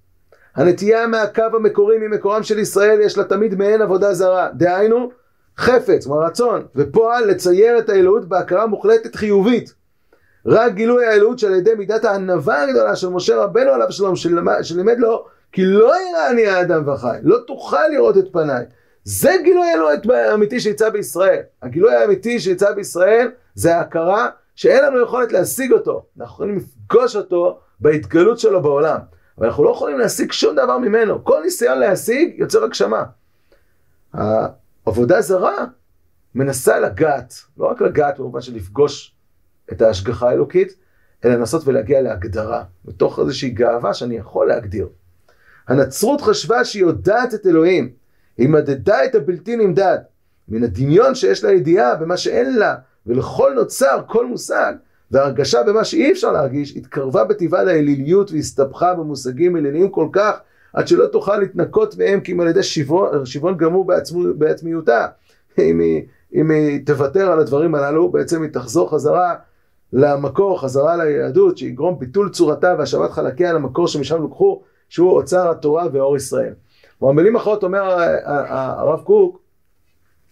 [0.57, 4.49] הנטייה מהקו המקורי ממקורם של ישראל יש לה תמיד מעין עבודה זרה.
[4.55, 5.11] דהיינו,
[5.59, 9.75] חפץ, כלומר רצון, ופועל לצייר את האלוהות בהכרה מוחלטת חיובית.
[10.47, 14.17] רק גילוי האלוהות שעל ידי מידת הענווה הגדולה של משה רבנו עליו שלום,
[14.63, 18.65] שלימד לו כי לא יראני האדם וחי, לא תוכל לראות את פניי.
[19.05, 21.41] זה גילוי האלוהות האמיתי שיצא בישראל.
[21.63, 26.07] הגילוי האמיתי שיצא בישראל זה ההכרה שאין לנו יכולת להשיג אותו.
[26.21, 28.99] אנחנו יכולים לפגוש אותו בהתגלות שלו בעולם.
[29.39, 31.25] אבל אנחנו לא יכולים להשיג שום דבר ממנו.
[31.25, 33.05] כל ניסיון להשיג יוצר הגשמה.
[34.13, 35.65] העבודה זרה
[36.35, 39.15] מנסה לגעת, לא רק לגעת במובן של לפגוש
[39.73, 40.73] את ההשגחה האלוקית,
[41.25, 44.89] אלא לנסות ולהגיע להגדרה, מתוך איזושהי גאווה שאני יכול להגדיר.
[45.69, 47.93] הנצרות חשבה שהיא יודעת את אלוהים,
[48.37, 49.99] היא מדדה את הבלתי נמדד,
[50.49, 52.75] מן הדמיון שיש לה ידיעה במה שאין לה,
[53.09, 54.75] ולכל נוצר כל מושג,
[55.11, 60.39] והרגשה במה שאי אפשר להרגיש, התקרבה בטבעה לאליליות והסתבכה במושגים אליליים כל כך,
[60.73, 65.07] עד שלא תוכל להתנקות מהם כי אם על ידי שוויון גמור בעצמו, בעצמיותה.
[65.59, 66.03] אם היא,
[66.35, 69.35] אם היא תוותר על הדברים הללו, בעצם היא תחזור חזרה
[69.93, 76.17] למקור, חזרה ליהדות, שיגרום ביטול צורתה והשבת חלקיה למקור שמשם לוקחו, שהוא אוצר התורה ואור
[76.17, 76.53] ישראל.
[77.01, 77.97] במילים אחרות אומר
[78.49, 79.41] הרב קוק,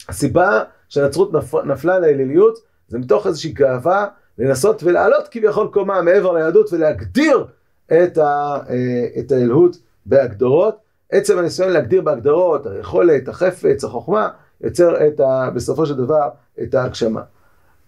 [0.09, 1.33] הסיבה שנצרות
[1.64, 4.07] נפלה לאליליות זה מתוך איזושהי גאווה
[4.38, 7.44] לנסות ולעלות כביכול קומה מעבר ליהדות ולהגדיר
[7.87, 10.77] את, ה, אה, את האלוהות בהגדרות.
[11.12, 14.29] עצם הניסיון להגדיר בהגדרות, היכולת, החפץ, החוכמה,
[14.61, 16.29] יוצר את ה, בסופו של דבר
[16.62, 17.22] את ההגשמה.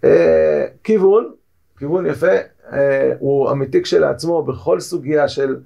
[0.03, 1.31] אה, כיוון,
[1.77, 2.35] כיוון יפה,
[2.71, 5.59] אה, הוא אמיתי כשלעצמו בכל סוגיה של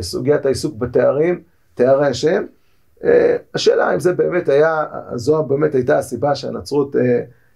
[0.00, 1.42] סוגיית העיסוק בתארים,
[1.74, 2.44] תארי השם.
[3.54, 4.84] השאלה אם זה באמת היה,
[5.14, 6.96] זו באמת הייתה הסיבה שהנצרות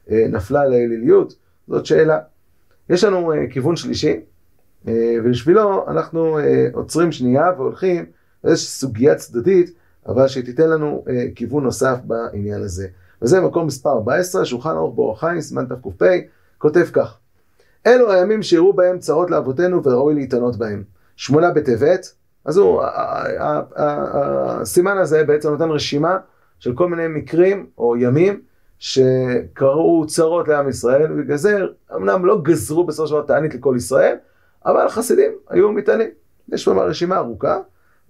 [0.09, 1.35] נפלה לאליליות,
[1.69, 2.19] זאת שאלה.
[2.91, 4.21] יש לנו כיוון שלישי,
[4.85, 6.39] ובשבילו אנחנו
[6.73, 8.05] עוצרים שנייה והולכים
[8.45, 9.75] לאיזושהי סוגיה צדדית,
[10.07, 11.05] אבל שתיתן לנו
[11.35, 12.89] כיוון נוסף בעניין הזה.
[13.23, 16.03] וזה מקום מספר 14, שולחן ערוך באורח חיים, סימן תק"פ,
[16.59, 17.19] כותב כך:
[17.87, 20.83] אלו הימים שיראו בהם צרות לאבותינו וראוי להתענות בהם.
[21.17, 22.15] שמונה בטבת,
[22.47, 22.83] אז הוא,
[23.77, 26.19] הסימן הזה בעצם נותן רשימה
[26.59, 28.41] של כל מיני מקרים או ימים
[28.79, 31.59] שקראו צרות לעם ישראל, ובגלל זה
[31.97, 34.17] אמנם לא גזרו בסופו של דבר תענית לכל ישראל,
[34.67, 36.09] אבל החסידים היו מתענים.
[36.53, 37.59] יש שם רשימה ארוכה,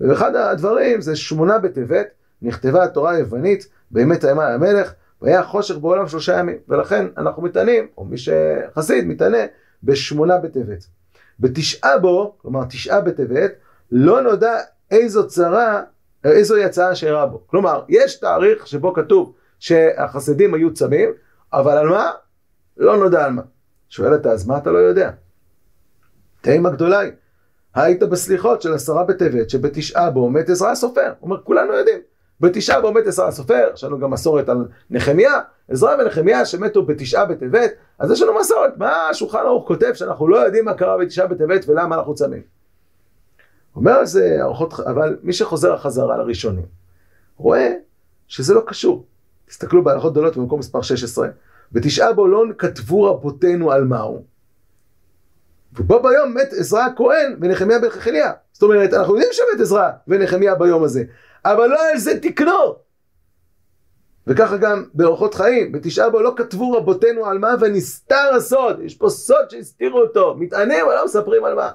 [0.00, 2.06] ואחד הדברים זה שמונה בטבת,
[2.42, 8.04] נכתבה התורה היוונית באמת הימה המלך, והיה חושך בעולם שלושה ימים, ולכן אנחנו מתענים, או
[8.04, 9.38] מי שחסיד מתענה,
[9.82, 10.86] בשמונה בטבת.
[11.40, 13.52] בתשעה בו, כלומר תשעה בטבת,
[13.92, 14.58] לא נודע
[14.90, 15.82] איזו צרה,
[16.24, 17.42] איזו יצאה שאירע בו.
[17.46, 21.10] כלומר, יש תאריך שבו כתוב שהחסידים היו צמים,
[21.52, 22.10] אבל על מה?
[22.76, 23.42] לא נודע על מה.
[23.88, 25.10] שואלת אז מה אתה לא יודע?
[26.40, 27.10] תימא גדולי,
[27.74, 31.12] היית בסליחות של עשרה בטבת, שבתשעה בו מת עזרא הסופר.
[31.18, 31.98] הוא אומר, כולנו יודעים.
[32.40, 34.56] בתשעה בו מת עזרא הסופר, יש לנו גם מסורת על
[34.90, 38.76] נחמיה, עזרא ונחמיה שמתו בתשעה בטבת, אז יש לנו מסורת.
[38.76, 42.42] מה השולחן ערוך כותב שאנחנו לא יודעים מה קרה בתשעה בטבת ולמה אנחנו צמים?
[43.76, 46.66] אומר זה ארוחות, אבל מי שחוזר החזרה לראשונים,
[47.36, 47.72] רואה
[48.28, 49.06] שזה לא קשור.
[49.48, 51.28] תסתכלו בהלכות גדולות במקום מספר 16,
[51.72, 54.24] בתשעה בו לא כתבו רבותינו על מהו.
[55.72, 58.32] ובו ביום מת עזרא הכהן ונחמיה בן חכליה.
[58.52, 61.04] זאת אומרת, אנחנו יודעים שמת עזרא ונחמיה ביום הזה,
[61.44, 62.76] אבל לא על זה תקנו.
[64.26, 69.08] וככה גם באורחות חיים, בתשעה בו לא כתבו רבותינו על מה ונסתר הסוד, יש פה
[69.08, 71.70] סוד שהסתירו אותו, מתענים אבל לא מספרים על מה.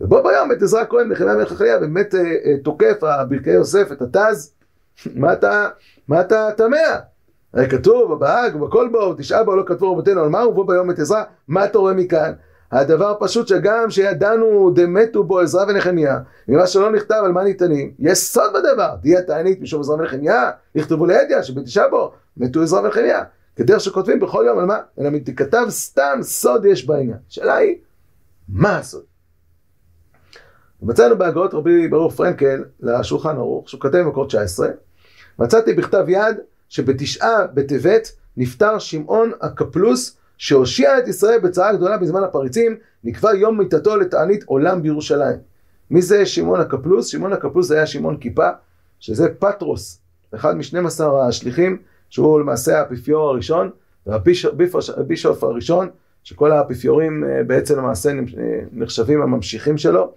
[0.00, 4.02] ובו ביום מת עזרא הכהן ונחמיה בן חכליה, באמת אה, אה, תוקף הברכי יוסף את
[4.02, 4.52] התז,
[5.14, 5.68] מה אתה
[6.08, 6.76] מה אתה תמה?
[7.54, 10.98] הרי כתוב בהאג ובכל בו, תשעה בו לא כתבו רבותינו על מה ובו ביום את
[10.98, 12.32] עזרא, מה אתה רואה מכאן?
[12.72, 18.18] הדבר פשוט שגם שידענו דמתו בו עזרא ונחמיה, ממה שלא נכתב על מה ניתנים, יש
[18.18, 23.22] סוד בדבר, תהיה תענית משום עזרא ונחמיה, יכתבו לידיה שבתשעה בו, מתו עזרא ונחמיה.
[23.56, 27.16] כדרך שכותבים בכל יום על מה, אלא מתכתב סתם סוד יש בעניין.
[27.30, 27.76] השאלה היא,
[28.48, 29.07] מה הסוד?
[30.82, 34.68] מצאנו בהגאות רבי ברוך פרנקל לשולחן ערוך, שהוא כותב במקור 19,
[35.38, 36.36] מצאתי בכתב יד
[36.68, 43.96] שבתשעה בטבת נפטר שמעון הקפלוס שהושיע את ישראל בצרה גדולה בזמן הפריצים, נקבע יום מיתתו
[43.96, 45.38] לתענית עולם בירושלים.
[45.90, 47.06] מי זה שמעון הקפלוס?
[47.06, 48.48] שמעון הקפלוס היה שמעון כיפה,
[49.00, 50.00] שזה פטרוס,
[50.34, 51.78] אחד משנים עשר השליחים,
[52.10, 53.70] שהוא למעשה האפיפיור הראשון,
[54.06, 55.88] והבישוף הראשון,
[56.24, 58.12] שכל האפיפיורים אה, בעצם למעשה
[58.72, 60.12] נחשבים הממשיכים שלו.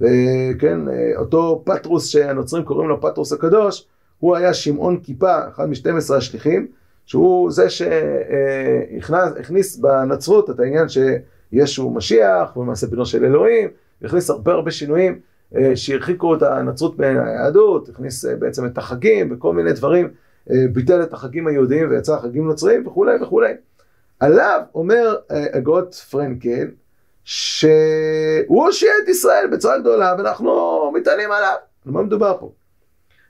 [0.00, 3.86] וכן, אה, אותו פטרוס שהנוצרים קוראים לו פטרוס הקדוש,
[4.18, 6.66] הוא היה שמעון כיפה, אחד משתים עשרה השליחים,
[7.06, 7.70] שהוא זה
[9.40, 13.68] שהכניס בנצרות את העניין שישו משיח, הוא למעשה בנו של אלוהים,
[14.02, 15.18] הכניס הרבה הרבה שינויים
[15.56, 20.08] אה, שהרחיקו את הנצרות מהיהדות, הכניס אה, בעצם את החגים וכל מיני דברים,
[20.72, 23.52] ביטל את החגים היהודיים ויצר חגים נוצריים וכולי וכולי.
[24.20, 25.16] עליו אומר
[25.52, 26.68] אגרות פרנקל,
[27.28, 31.54] שהוא הושיע את ישראל בצורה גדולה ואנחנו מתעלים עליו.
[31.86, 32.52] על מה מדובר פה?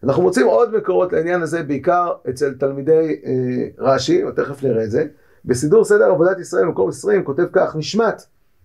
[0.03, 3.33] אנחנו מוצאים עוד מקורות לעניין הזה, בעיקר אצל תלמידי אה,
[3.79, 5.07] רש"י, ותכף נראה את זה.
[5.45, 8.23] בסידור סדר עבודת ישראל, מקום 20, כותב כך, נשמת,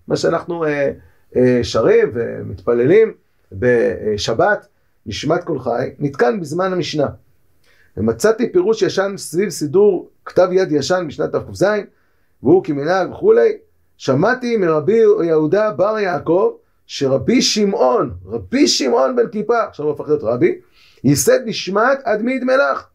[0.07, 0.91] מה שאנחנו אה,
[1.35, 3.13] אה, שרים ומתפללים
[3.51, 4.67] בשבת,
[5.05, 7.07] נשמת כל חי, נתקן בזמן המשנה.
[7.97, 11.65] ומצאתי פירוש ישן סביב סידור כתב יד ישן משנת תק"ז,
[12.43, 13.57] והוא כמנהג וכולי,
[13.97, 16.51] שמעתי מרבי יהודה בר יעקב,
[16.85, 20.59] שרבי שמעון, רבי שמעון בן כיפה, עכשיו הוא הפך להיות רבי,
[21.03, 22.89] ייסד נשמת עד מיד מלח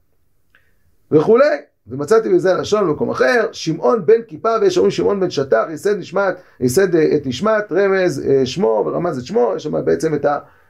[1.11, 1.57] וכולי.
[1.91, 6.35] ומצאתי בזה לשון במקום אחר, שמעון בן כיפה ויש אומרים שמעון בן שטח, ייסד נשמת,
[6.61, 10.27] ייסד אה, את נשמת, רמז אה, שמו ורמז את שמו, יש שם בעצם את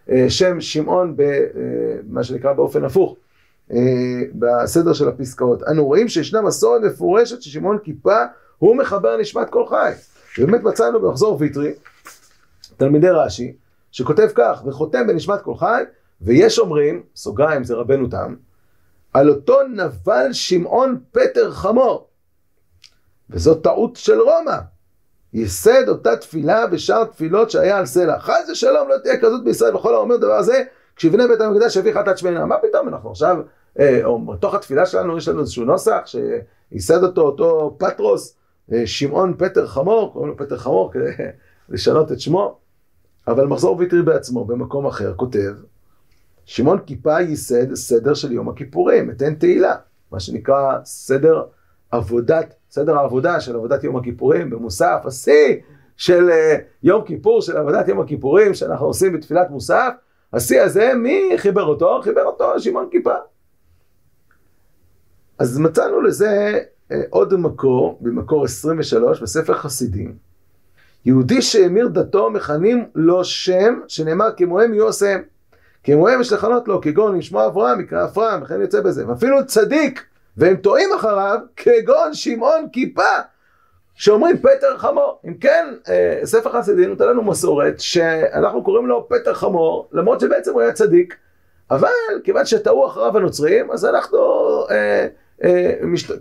[0.09, 3.17] השם שמעון במה אה, שנקרא באופן הפוך,
[4.35, 5.63] בסדר של הפסקאות.
[5.63, 8.17] אנו רואים שישנה מסורת מפורשת ששמעון כיפה
[8.59, 9.93] הוא מחבר נשמת כל חי.
[10.39, 11.73] ובאמת מצאנו במחזור ויטרי,
[12.77, 13.57] תלמידי רש"י,
[13.93, 15.83] שכותב כך, וחותם בנשמת כל חי,
[16.21, 18.35] ויש אומרים, סוגריים זה רבנו תם,
[19.13, 22.09] על אותו נבל שמעון פטר חמור.
[23.31, 24.57] וזאת טעות של רומא.
[25.33, 28.21] ייסד אותה תפילה בשאר תפילות שהיה על סלע.
[28.21, 30.63] חס ושלום לא תהיה כזאת בישראל וכל האומר דבר הזה,
[30.97, 32.47] כשיבנה בית המקדש יביא חטאת שמנה.
[32.47, 33.37] מה פתאום אנחנו עכשיו,
[33.79, 38.37] אה, או בתוך התפילה שלנו יש לנו איזשהו נוסח שייסד אותו אותו פטרוס,
[38.85, 41.11] שמעון פטר חמור, קוראים לו פטר חמור כדי
[41.69, 42.59] לשנות את שמו,
[43.29, 45.55] אבל מחזור ויטרי בעצמו במקום אחר כותב
[46.45, 49.77] שמעון כיפה ייסד סדר של יום הכיפורים, אתן תהילה,
[50.13, 51.45] מה שנקרא סדר
[51.91, 55.57] עבודת, סדר העבודה של עבודת יום הכיפורים במוסף, השיא
[55.97, 59.93] של uh, יום כיפור, של עבודת יום הכיפורים שאנחנו עושים בתפילת מוסף,
[60.33, 62.01] השיא הזה, מי חיבר אותו?
[62.03, 63.15] חיבר אותו שמעון כיפה.
[65.39, 66.61] אז מצאנו לזה
[67.11, 70.15] עוד מקור, במקור 23, בספר חסידים.
[71.05, 75.23] יהודי שהמיר דתו מכנים לו שם שנאמר כמוהם יהיו עושיהם.
[75.85, 79.09] כמוהם יש לכנות לו, כגון לשמוע אברהם, יקרא אפרים, וכן יוצא בזה.
[79.09, 80.05] ואפילו צדיק,
[80.37, 83.03] והם טועים אחריו, כגון שמעון כיפה,
[83.95, 85.21] שאומרים פטר חמור.
[85.29, 90.53] אם כן, אה, ספר חסידים נותן לנו מסורת שאנחנו קוראים לו פטר חמור, למרות שבעצם
[90.53, 91.17] הוא היה צדיק,
[91.71, 91.89] אבל
[92.25, 94.19] כיוון שטעו אחריו הנוצרים, אז אנחנו
[94.71, 95.07] אה, אה,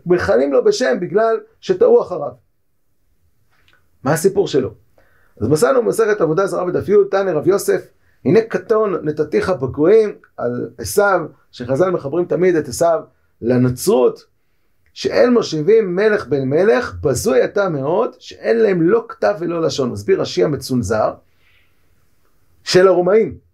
[0.06, 2.32] מכנים לו בשם בגלל שטעו אחריו.
[4.04, 4.74] מה הסיפור שלו?
[5.42, 7.88] אז מסענו במסכת עבודה זרה בדף י', תנא רב יוסף,
[8.26, 13.02] הנה קטון נתתיך בגויים על עשיו, שחז"ל מחברים תמיד את עשיו
[13.42, 14.26] לנצרות,
[14.94, 19.90] שאין מושיבים מלך בן מלך, בזוי אתה מאוד, שאין להם לא כתב ולא לשון.
[19.90, 21.14] מסביר רש"י המצונזר
[22.64, 23.47] של הרומאים.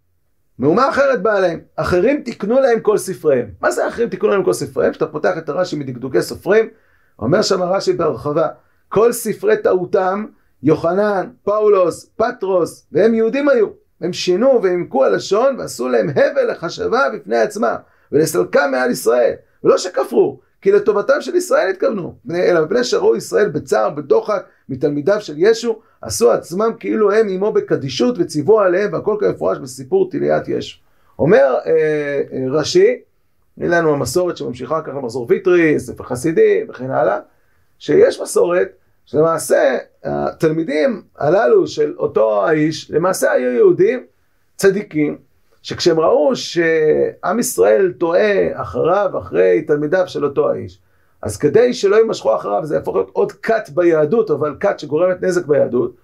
[0.58, 3.50] מהומה אחרת באה להם, אחרים תיקנו להם כל ספריהם.
[3.60, 4.90] מה זה אחרים תיקנו להם כל ספריהם?
[4.90, 6.68] כשאתה פותח את הרש"י מדקדוקי סופרים,
[7.18, 8.48] אומר שם הרש"י בהרחבה,
[8.88, 10.26] כל ספרי טעותם,
[10.62, 13.66] יוחנן, פאולוס, פטרוס, והם יהודים היו.
[14.00, 17.74] הם שינו והעמקו הלשון ועשו להם הבל לחשבה בפני עצמם
[18.12, 19.32] ולסלקם מעל ישראל.
[19.64, 25.34] ולא שכפרו, כי לטובתם של ישראל התכוונו, אלא מפני שראו ישראל בצער, בדוחק, מתלמידיו של
[25.36, 30.78] ישו, עשו עצמם כאילו הם עמו בקדישות וציוו עליהם, והכל כמפורש בסיפור תליית ישו.
[31.18, 31.72] אומר אה,
[32.32, 33.00] אה, רש"י,
[33.58, 37.20] הנה לנו המסורת שממשיכה ככה למחזור ויטרי, ספר חסידי וכן הלאה,
[37.78, 38.68] שיש מסורת
[39.04, 44.06] שלמעשה התלמידים הללו של אותו האיש למעשה היו יהודים
[44.56, 45.18] צדיקים
[45.64, 50.80] שכשהם ראו שעם ישראל טועה אחריו, אחרי תלמידיו של אותו האיש
[51.22, 55.46] אז כדי שלא יימשכו אחריו זה יהפוך להיות עוד כת ביהדות אבל כת שגורמת נזק
[55.46, 55.94] ביהדות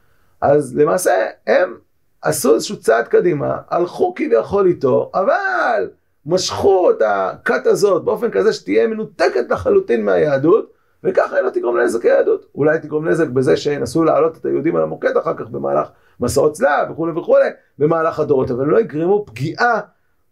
[0.41, 1.13] אז למעשה
[1.47, 1.75] הם
[2.23, 5.91] עשו איזשהו צעד קדימה, הלכו כביכול איתו, אבל
[6.27, 10.73] משכו את הכת הזאת באופן כזה שתהיה מנותקת לחלוטין מהיהדות,
[11.05, 12.47] וככה היא לא תגרום לנזק היהדות.
[12.55, 15.89] אולי תגרום נזק בזה שינסו להעלות את היהודים על המוקד אחר כך במהלך
[16.21, 17.49] מסעות צלב וכולי וכולי,
[17.79, 19.81] במהלך הדורות, אבל לא יגרמו פגיעה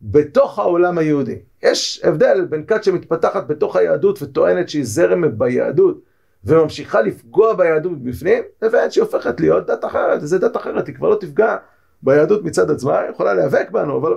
[0.02, 1.38] בתוך העולם היהודי.
[1.62, 6.00] יש הבדל בין כת שמתפתחת בתוך היהדות וטוענת שהיא זרם ביהדות
[6.44, 11.08] וממשיכה לפגוע ביהדות בפנים, לבין שהיא הופכת להיות דת אחרת, וזו דת אחרת, היא כבר
[11.08, 11.56] לא תפגע
[12.02, 14.16] ביהדות מצד עצמה, היא יכולה להיאבק בנו, אבל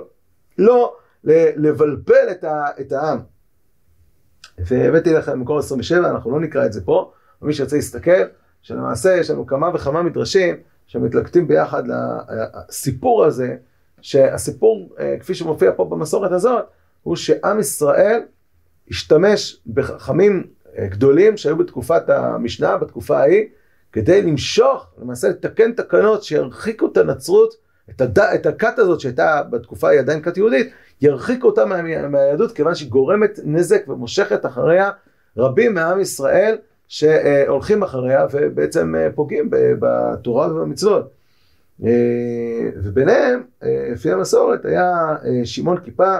[0.58, 3.18] לא לבלבל את, ה, את העם.
[4.58, 7.12] והבאתי לכם מקור 27, אנחנו לא נקרא את זה פה,
[7.42, 8.22] ומי שירצה להסתכל,
[8.62, 10.56] שלמעשה יש לנו כמה וכמה מדרשים
[10.92, 13.56] שמתלקטים ביחד לסיפור הזה,
[14.00, 16.64] שהסיפור, אה, כפי שמופיע פה במסורת הזאת,
[17.02, 18.20] הוא שעם ישראל
[18.90, 20.46] השתמש בחכמים
[20.78, 23.44] אה, גדולים שהיו בתקופת המשנה, בתקופה ההיא,
[23.92, 27.54] כדי למשוך, למעשה לתקן תקנות שירחיקו את הנצרות,
[27.90, 28.18] את, הד...
[28.18, 32.08] את הכת הזאת שהייתה בתקופה ההיא עדיין כת יהודית, ירחיקו אותה מה...
[32.08, 34.90] מהיהדות כיוון שהיא גורמת נזק ומושכת אחריה
[35.36, 36.56] רבים מעם ישראל
[36.88, 41.10] שהולכים אחריה ובעצם אה, פוגעים בתורה ובמצוות.
[41.84, 43.42] אה, וביניהם,
[43.92, 46.16] לפי המסורת, היה שמעון כיפה,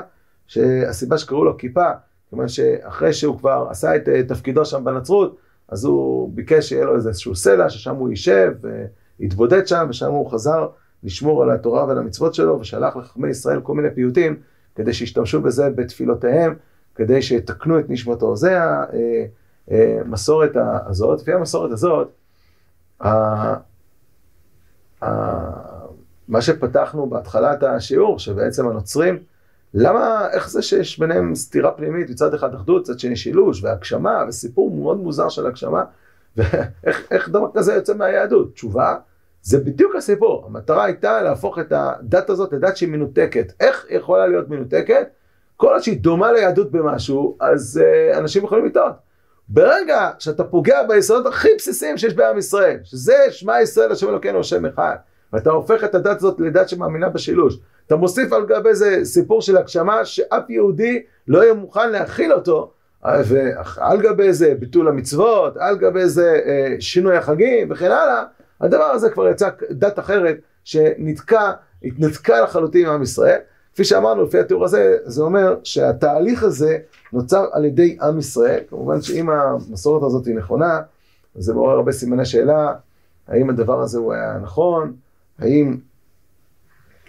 [0.47, 1.91] שהסיבה שקראו לו כיפה,
[2.31, 5.37] כיוון שאחרי שהוא כבר עשה את תפקידו שם בנצרות,
[5.69, 8.53] אז הוא ביקש שיהיה לו איזשהו סלע, ששם הוא יישב
[9.21, 10.67] והתבודד שם, ושם הוא חזר
[11.05, 14.37] לשמור על התורה ועל המצוות שלו, ושלח לחכמי ישראל כל מיני פיוטים,
[14.75, 16.55] כדי שישתמשו בזה בתפילותיהם,
[16.95, 18.37] כדי שיתקנו את נשמתו.
[18.37, 18.59] זה
[19.71, 20.51] המסורת
[20.87, 21.21] הזאת.
[21.21, 22.09] לפי המסורת הזאת,
[26.29, 29.19] מה שפתחנו בהתחלת השיעור, שבעצם הנוצרים,
[29.75, 34.71] למה, איך זה שיש ביניהם סתירה פנימית, מצד אחד אחדות, מצד שני שילוש והגשמה, וסיפור
[34.71, 35.85] מאוד מוזר של הגשמה,
[36.37, 38.53] ואיך דבר כזה יוצא מהיהדות?
[38.55, 38.97] תשובה,
[39.43, 40.45] זה בדיוק הסיפור.
[40.47, 43.53] המטרה הייתה להפוך את הדת הזאת לדת שהיא מנותקת.
[43.61, 45.09] איך היא יכולה להיות מנותקת?
[45.57, 49.12] כל עוד שהיא דומה ליהדות במשהו, אז uh, אנשים יכולים לטעות.
[49.55, 54.67] ברגע שאתה פוגע ביסודות הכי בסיסיים שיש בעם ישראל, שזה שמע ישראל השם אלוקינו השם
[54.67, 54.95] אחד,
[55.33, 59.57] ואתה הופך את הדת הזאת לדת שמאמינה בשילוש, אתה מוסיף על גבי זה סיפור של
[59.57, 62.71] הגשמה שאף יהודי לא יהיה מוכן להכיל אותו,
[63.05, 68.25] ועל גבי זה ביטול המצוות, על גבי זה אה, שינוי החגים וכן הלאה,
[68.61, 71.53] הדבר הזה כבר יצא דת אחרת שנתקע,
[71.85, 73.39] התנתקה לחלוטין עם ישראל.
[73.75, 76.79] כפי שאמרנו, לפי התיאור הזה, זה אומר שהתהליך הזה
[77.13, 78.61] נוצר על ידי עם ישראל.
[78.69, 80.81] כמובן שאם המסורת הזאת היא נכונה,
[81.35, 82.75] זה מעורר הרבה סימני שאלה,
[83.29, 84.93] האם הדבר הזה הוא היה נכון,
[85.39, 85.77] האם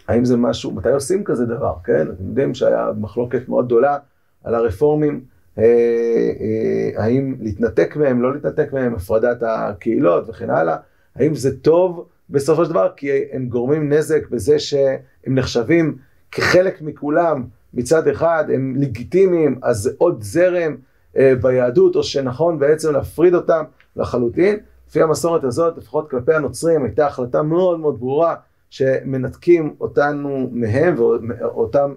[0.07, 2.01] האם זה משהו, מתי עושים כזה דבר, כן?
[2.01, 3.97] אתם יודעים שהיה מחלוקת מאוד גדולה
[4.43, 5.21] על הרפורמים,
[5.57, 10.77] אה, אה, האם להתנתק מהם, לא להתנתק מהם, הפרדת הקהילות וכן הלאה,
[11.15, 15.97] האם זה טוב בסופו של דבר, כי הם גורמים נזק בזה שהם נחשבים
[16.33, 20.75] כחלק מכולם מצד אחד, הם לגיטימיים, אז זה עוד זרם
[21.17, 23.63] אה, ביהדות, או שנכון בעצם להפריד אותם
[23.95, 24.57] לחלוטין.
[24.89, 28.35] לפי המסורת הזאת, לפחות כלפי הנוצרים, הייתה החלטה מאוד מאוד ברורה
[28.69, 31.93] שמנתקים אותנו מהם ואותם,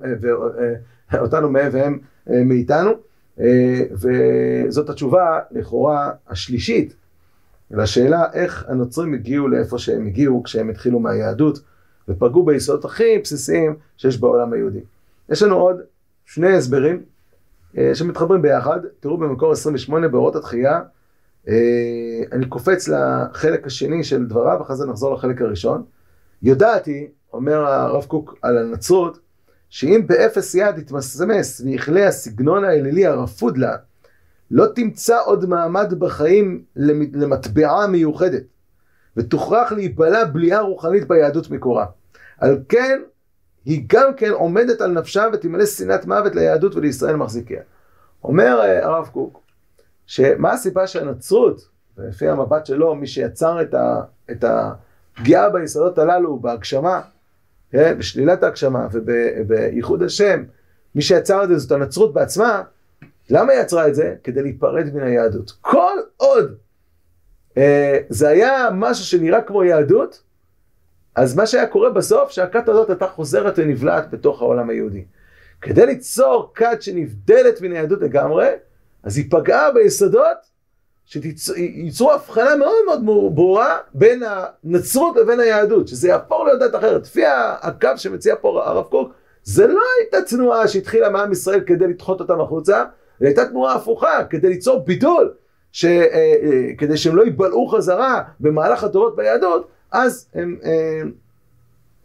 [1.13, 2.91] ואותנו מהם והם מאיתנו.
[3.91, 6.97] וזאת התשובה לכאורה השלישית
[7.71, 11.61] לשאלה איך הנוצרים הגיעו לאיפה שהם הגיעו כשהם התחילו מהיהדות
[12.09, 14.81] ופגעו ביסודות הכי בסיסיים שיש בעולם היהודי.
[15.29, 15.77] יש לנו עוד
[16.25, 17.03] שני הסברים
[17.95, 20.81] שמתחברים ביחד, תראו במקור 28 באורות התחייה,
[22.33, 25.83] אני קופץ לחלק השני של דבריו, אחרי זה נחזור לחלק הראשון.
[26.43, 29.19] יודעתי, אומר הרב קוק על הנצרות,
[29.69, 33.77] שאם באפס יד יתמסמס ויכלה הסגנון האלילי הרפוד לה,
[34.51, 36.63] לא תמצא עוד מעמד בחיים
[37.15, 38.43] למטבעה מיוחדת,
[39.17, 41.87] ותוכרח להיבלע בליעה רוחנית ביהדות מקורה.
[42.41, 43.03] על כן,
[43.65, 47.63] היא גם כן עומדת על נפשה ותמלא שנאת מוות ליהדות ולישראל מחזיקיה.
[48.25, 49.41] אומר אה, הרב קוק,
[50.07, 51.69] שמה הסיבה שהנצרות,
[51.99, 57.01] לפי המבט שלו, מי שיצר את, ה, את הפגיעה ביסודות הללו, בהגשמה,
[57.71, 60.45] כן, בשלילת ההגשמה ובייחוד השם,
[60.95, 62.63] מי שיצר את זה זאת הנצרות בעצמה,
[63.31, 64.15] למה היא יצרה את זה?
[64.25, 65.53] כדי להיפרד מן היהדות.
[65.61, 66.55] כל עוד
[67.57, 70.23] אה, זה היה משהו שנראה כמו יהדות,
[71.17, 75.05] אז מה שהיה קורה בסוף, שהכת הזאת הייתה חוזרת ונבלעת בתוך העולם היהודי.
[75.61, 78.49] כדי ליצור כת שנבדלת מן היהדות לגמרי,
[79.03, 80.57] אז היא פגעה ביסודות
[81.05, 87.03] שייצרו הבחנה מאוד מאוד ברורה בין הנצרות לבין היהדות, שזה יהפוך להיות דת אחרת.
[87.03, 87.23] לפי
[87.63, 89.13] הקו שמציע פה הרב קוק,
[89.43, 92.85] זה לא הייתה תנועה שהתחילה מעם ישראל כדי לדחות אותם החוצה,
[93.21, 95.35] זו הייתה תנועה הפוכה, כדי ליצור בידול,
[95.73, 101.03] ש, אה, אה, כדי שהם לא ייבלעו חזרה במהלך הדורות ביהדות, אז הם אה,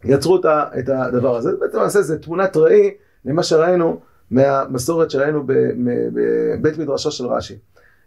[0.04, 0.40] יצרו
[0.78, 1.50] את הדבר הזה.
[1.60, 2.90] בעצם למעשה זה תמונת ראי
[3.24, 7.58] למה שראינו מהמסורת שראינו בבית מדרשו של רש"י.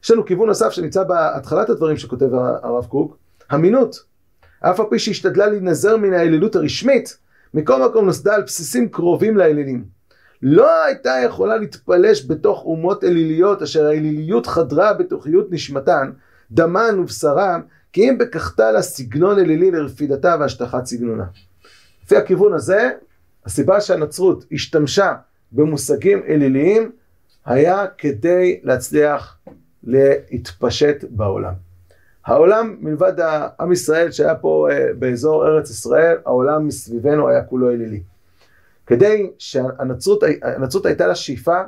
[0.03, 3.17] יש לנו כיוון נוסף שנמצא בהתחלת הדברים שכותב הרב קוק,
[3.53, 4.03] אמינות.
[4.59, 7.17] אף על פי שהשתדלה להינזר מן האלילות הרשמית,
[7.53, 9.85] מכל מקום נוסדה על בסיסים קרובים לאלילים.
[10.41, 16.11] לא הייתה יכולה להתפלש בתוך אומות אליליות, אשר האליליות חדרה בתוכיות נשמתן,
[16.51, 17.61] דמן ובשרם,
[17.95, 21.23] כי אם בקחתה לה סגנון אלילי לרפידתה והשטחת סגנונה.
[22.03, 22.91] לפי הכיוון הזה,
[23.45, 25.13] הסיבה שהנצרות השתמשה
[25.51, 26.91] במושגים אליליים,
[27.45, 29.37] היה כדי להצליח
[29.83, 31.53] להתפשט בעולם.
[32.25, 33.13] העולם, מלבד
[33.59, 38.01] עם ישראל שהיה פה אה, באזור ארץ ישראל, העולם מסביבנו היה כולו אלילי.
[38.85, 41.61] כדי שהנצרות הנצרות הייתה לה שאיפה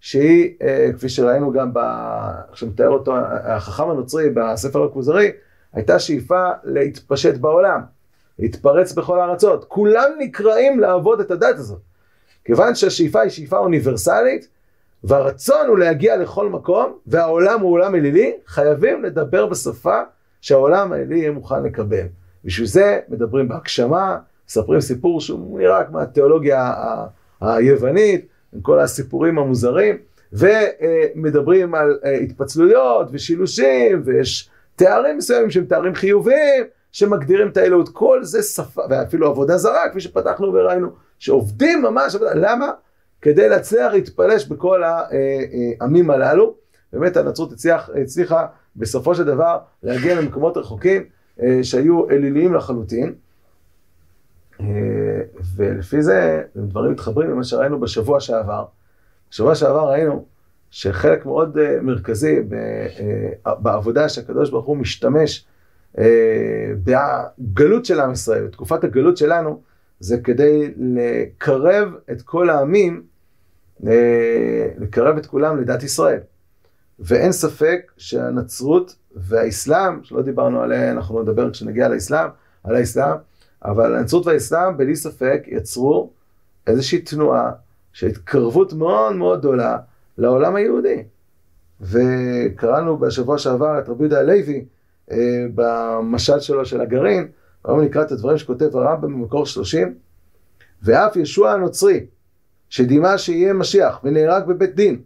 [0.00, 1.80] שהיא, אה, כפי שראינו גם, ב,
[2.52, 5.30] כשמתאר אותו החכם הנוצרי בספר הכוזרי,
[5.74, 7.80] הייתה שאיפה להתפשט בעולם,
[8.38, 9.64] להתפרץ בכל הארצות.
[9.68, 11.80] כולם נקראים לעבוד את הדת הזאת.
[12.44, 14.48] כיוון שהשאיפה היא שאיפה אוניברסלית,
[15.04, 20.00] והרצון הוא להגיע לכל מקום, והעולם הוא עולם אלילי, חייבים לדבר בשפה
[20.40, 22.06] שהעולם האלילי יהיה מוכן לקבל.
[22.44, 24.18] בשביל זה מדברים בהגשמה,
[24.48, 26.72] מספרים סיפור שהוא נראה כמו התיאולוגיה
[27.40, 29.96] היוונית, עם כל הסיפורים המוזרים,
[30.32, 37.88] ומדברים על אה, התפצלויות ושילושים, ויש תארים מסוימים שהם תארים חיוביים, שמגדירים את האלוהות.
[37.88, 42.70] כל זה שפה, ואפילו עבודה זרה, כפי שפתחנו וראינו, שעובדים ממש, למה?
[43.22, 46.54] כדי להצליח להתפלש בכל העמים הללו.
[46.92, 48.46] באמת הנצרות הצליח, הצליחה
[48.76, 51.04] בסופו של דבר להגיע למקומות רחוקים
[51.42, 53.14] אה, שהיו אליליים לחלוטין.
[54.60, 54.66] אה,
[55.56, 58.64] ולפי זה, דברים מתחברים למה שראינו בשבוע שעבר.
[59.30, 60.24] בשבוע שעבר ראינו
[60.74, 62.36] שחלק מאוד אה, מרכזי
[63.44, 65.44] בעבודה שהקדוש ברוך הוא משתמש
[66.84, 69.60] בגלות של עם ישראל, בתקופת הגלות שלנו,
[70.00, 73.02] זה כדי לקרב את כל העמים
[74.78, 76.20] לקרב את כולם לדת ישראל.
[76.98, 82.28] ואין ספק שהנצרות והאסלאם, שלא דיברנו עליה, אנחנו נדבר כשנגיע לאסלאם,
[82.64, 83.16] על האסלאם,
[83.64, 86.10] אבל הנצרות והאסלאם בלי ספק יצרו
[86.66, 87.50] איזושהי תנועה
[87.92, 89.78] של התקרבות מאוד מאוד גדולה
[90.18, 91.02] לעולם היהודי.
[91.80, 94.64] וקראנו בשבוע שעבר את רבי יהודה הלוי
[95.10, 95.16] אה,
[95.54, 97.28] במשל שלו של הגרעין,
[97.64, 99.94] היום נקרא את הדברים שכותב הרמב"ם במקור 30,
[100.82, 102.06] ואף ישוע הנוצרי,
[102.68, 105.00] שדימה שיהיה משיח ונהרג בבית דין.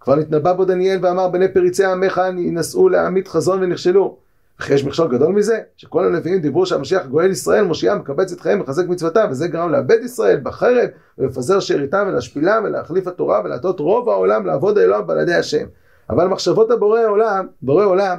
[0.00, 4.16] כבר נתנבא בו דניאל ואמר בני פריצי עמך ינסו להעמיד חזון ונכשלו.
[4.60, 8.58] וכי יש מכשול גדול מזה, שכל הנביאים דיברו שהמשיח גואל ישראל, מושיע מקבץ את חייהם
[8.58, 10.88] מחזק מצוותיו, וזה גרם לאבד ישראל בחרב,
[11.18, 15.66] ולפזר שאריתם ולהשפילם, ולהחליף התורה, ולהטות רוב העולם לעבוד האלוהים בלעדי השם.
[16.10, 18.18] אבל מחשבות הבורא עולם, בורא עולם,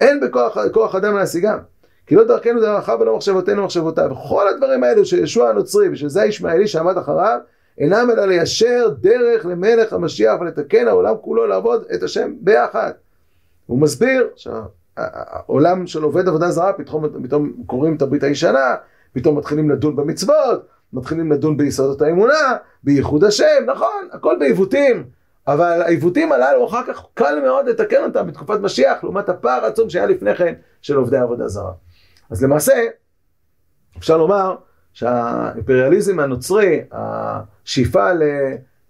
[0.00, 0.20] אין
[0.64, 1.58] בכוח אדם להשיגם.
[2.06, 4.10] כי לא דרכנו דרכיו ולא מחשבותינו מחשבותיו.
[4.28, 7.38] כל הדברים האלו שישוע הנוצרי ושזה הישמעאלי שעמד אחריו,
[7.78, 12.92] אינם אלא ליישר דרך למלך המשיח ולתקן העולם כולו לעבוד את השם ביחד.
[13.66, 14.28] הוא מסביר
[14.98, 18.74] שהעולם של עובד עבודה זרה, פתאום, פתאום קוראים את הברית הישנה,
[19.12, 25.04] פתאום מתחילים לדון במצוות, מתחילים לדון ביסודות האמונה, בייחוד השם, נכון, הכל בעיוותים,
[25.46, 30.06] אבל העיוותים הללו אחר כך קל מאוד לתקן אותם בתקופת משיח, לעומת הפער העצום שהיה
[30.06, 31.72] לפני כן של עובדי עבודה זרה.
[32.30, 32.72] אז למעשה,
[33.98, 34.56] אפשר לומר
[34.92, 38.08] שהאימפריאליזם הנוצרי, השאיפה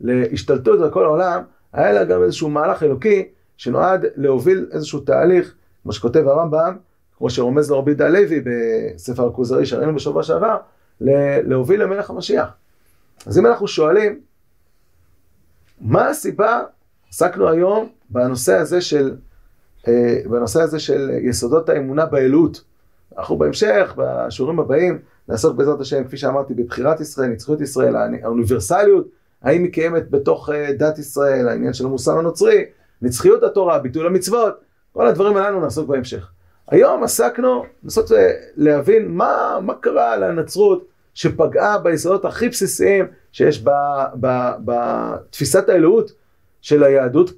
[0.01, 1.43] להשתלטות על כל העולם,
[1.73, 6.76] היה לה גם איזשהו מהלך אלוקי שנועד להוביל איזשהו תהליך, כמו שכותב הרמב"ם,
[7.18, 10.57] כמו שרומז לו רבי יהודה לוי בספר הכוזרי שראינו בשבוע שעבר,
[11.01, 12.49] להוביל למלך המשיח.
[13.26, 14.20] אז אם אנחנו שואלים,
[15.81, 16.62] מה הסיבה,
[17.09, 19.16] עסקנו היום בנושא הזה של,
[19.89, 22.64] אה, בנושא הזה של יסודות האמונה באלוהות.
[23.18, 24.99] אנחנו בהמשך, בשיעורים הבאים,
[25.29, 29.09] נעסוק בעזרת השם, כפי שאמרתי, בבחירת ישראל, נצחיות ישראל, האוניברסליות,
[29.43, 32.64] האם היא קיימת בתוך אה, דת ישראל, העניין של המוסר הנוצרי,
[33.03, 34.55] נצחיות התורה, ביטול המצוות,
[34.99, 36.30] כל הדברים הללו נעסוק בהמשך.
[36.68, 43.64] היום עסקנו לנסות אה, להבין מה, מה קרה לנצרות שפגעה ביסודות הכי בסיסיים שיש
[44.64, 46.12] בתפיסת האלוהות
[46.61, 47.30] של היהדות,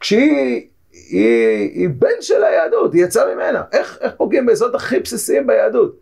[0.00, 3.62] כשהיא היא, היא בן של היהדות, היא יצאה ממנה.
[3.72, 5.96] איך, איך פוגעים ביסודות הכי בסיסיים ביהדות?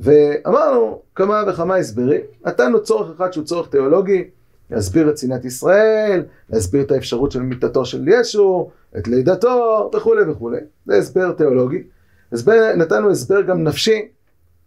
[0.00, 4.30] ואמרנו כמה וכמה הסברים, נתנו צורך אחד שהוא צורך תיאולוגי,
[4.70, 10.58] להסביר את שנאת ישראל, להסביר את האפשרות של מיתתו של ישו, את לידתו וכולי וכולי.
[10.86, 11.82] זה הסבר תיאולוגי.
[12.32, 14.08] הסבר, נתנו הסבר גם נפשי,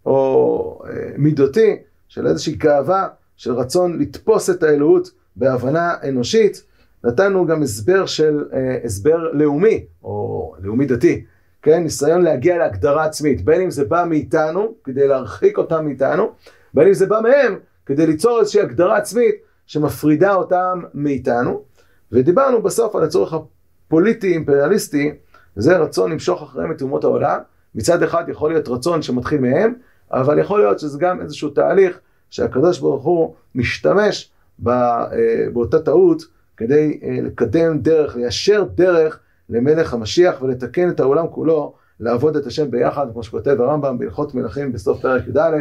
[0.06, 1.76] או אה, מידותי,
[2.08, 6.64] של איזושהי גאווה, של רצון לתפוס את האלוהות בהבנה אנושית.
[7.04, 11.26] נתנו גם הסבר של, אה, הסבר לאומי, או לאומי דתי,
[11.62, 16.32] כן, ניסיון להגיע להגדרה עצמית, בין אם זה בא מאיתנו, כדי להרחיק אותם מאיתנו,
[16.74, 19.36] בין אם זה בא מהם, כדי ליצור איזושהי הגדרה עצמית
[19.70, 21.64] שמפרידה אותם מאיתנו.
[22.12, 25.12] ודיברנו בסוף על הצורך הפוליטי אימפריאליסטי,
[25.58, 27.40] וזה רצון למשוך אחריהם את אומות העולם.
[27.76, 29.74] מצד אחד יכול להיות רצון שמתחיל מהם,
[30.12, 32.00] אבל יכול להיות שזה גם איזשהו תהליך
[32.30, 34.32] שהקדוש ברוך הוא משתמש
[34.68, 35.06] אה,
[35.54, 36.24] באותה טעות
[36.58, 42.72] כדי אה, לקדם דרך, ליישר דרך למלך המשיח ולתקן את העולם כולו, לעבוד את השם
[42.72, 45.58] ביחד, כמו שכותב הרמב"ם בהלכות מלכים בסוף פרק י"א.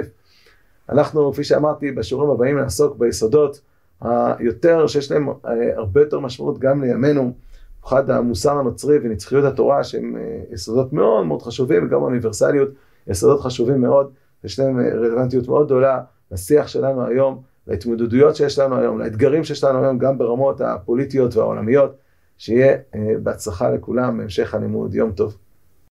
[0.92, 3.60] אנחנו, כפי שאמרתי, בשיעורים הבאים נעסוק ביסודות
[4.00, 5.32] היותר, שיש להם אה,
[5.76, 7.32] הרבה יותר משמעות גם לימינו,
[7.80, 10.16] במיוחד המוסר הנוצרי ונצחיות התורה, שהם
[10.50, 12.68] יסודות מאוד מאוד חשובים, וגם האוניברסליות,
[13.06, 14.10] יסודות חשובים מאוד,
[14.44, 16.00] יש להם רלוונטיות מאוד גדולה
[16.32, 21.96] לשיח שלנו היום, להתמודדויות שיש לנו היום, לאתגרים שיש לנו היום, גם ברמות הפוליטיות והעולמיות.
[22.38, 22.76] שיהיה
[23.22, 24.94] בהצלחה לכולם בהמשך הלימוד.
[24.94, 25.36] יום טוב.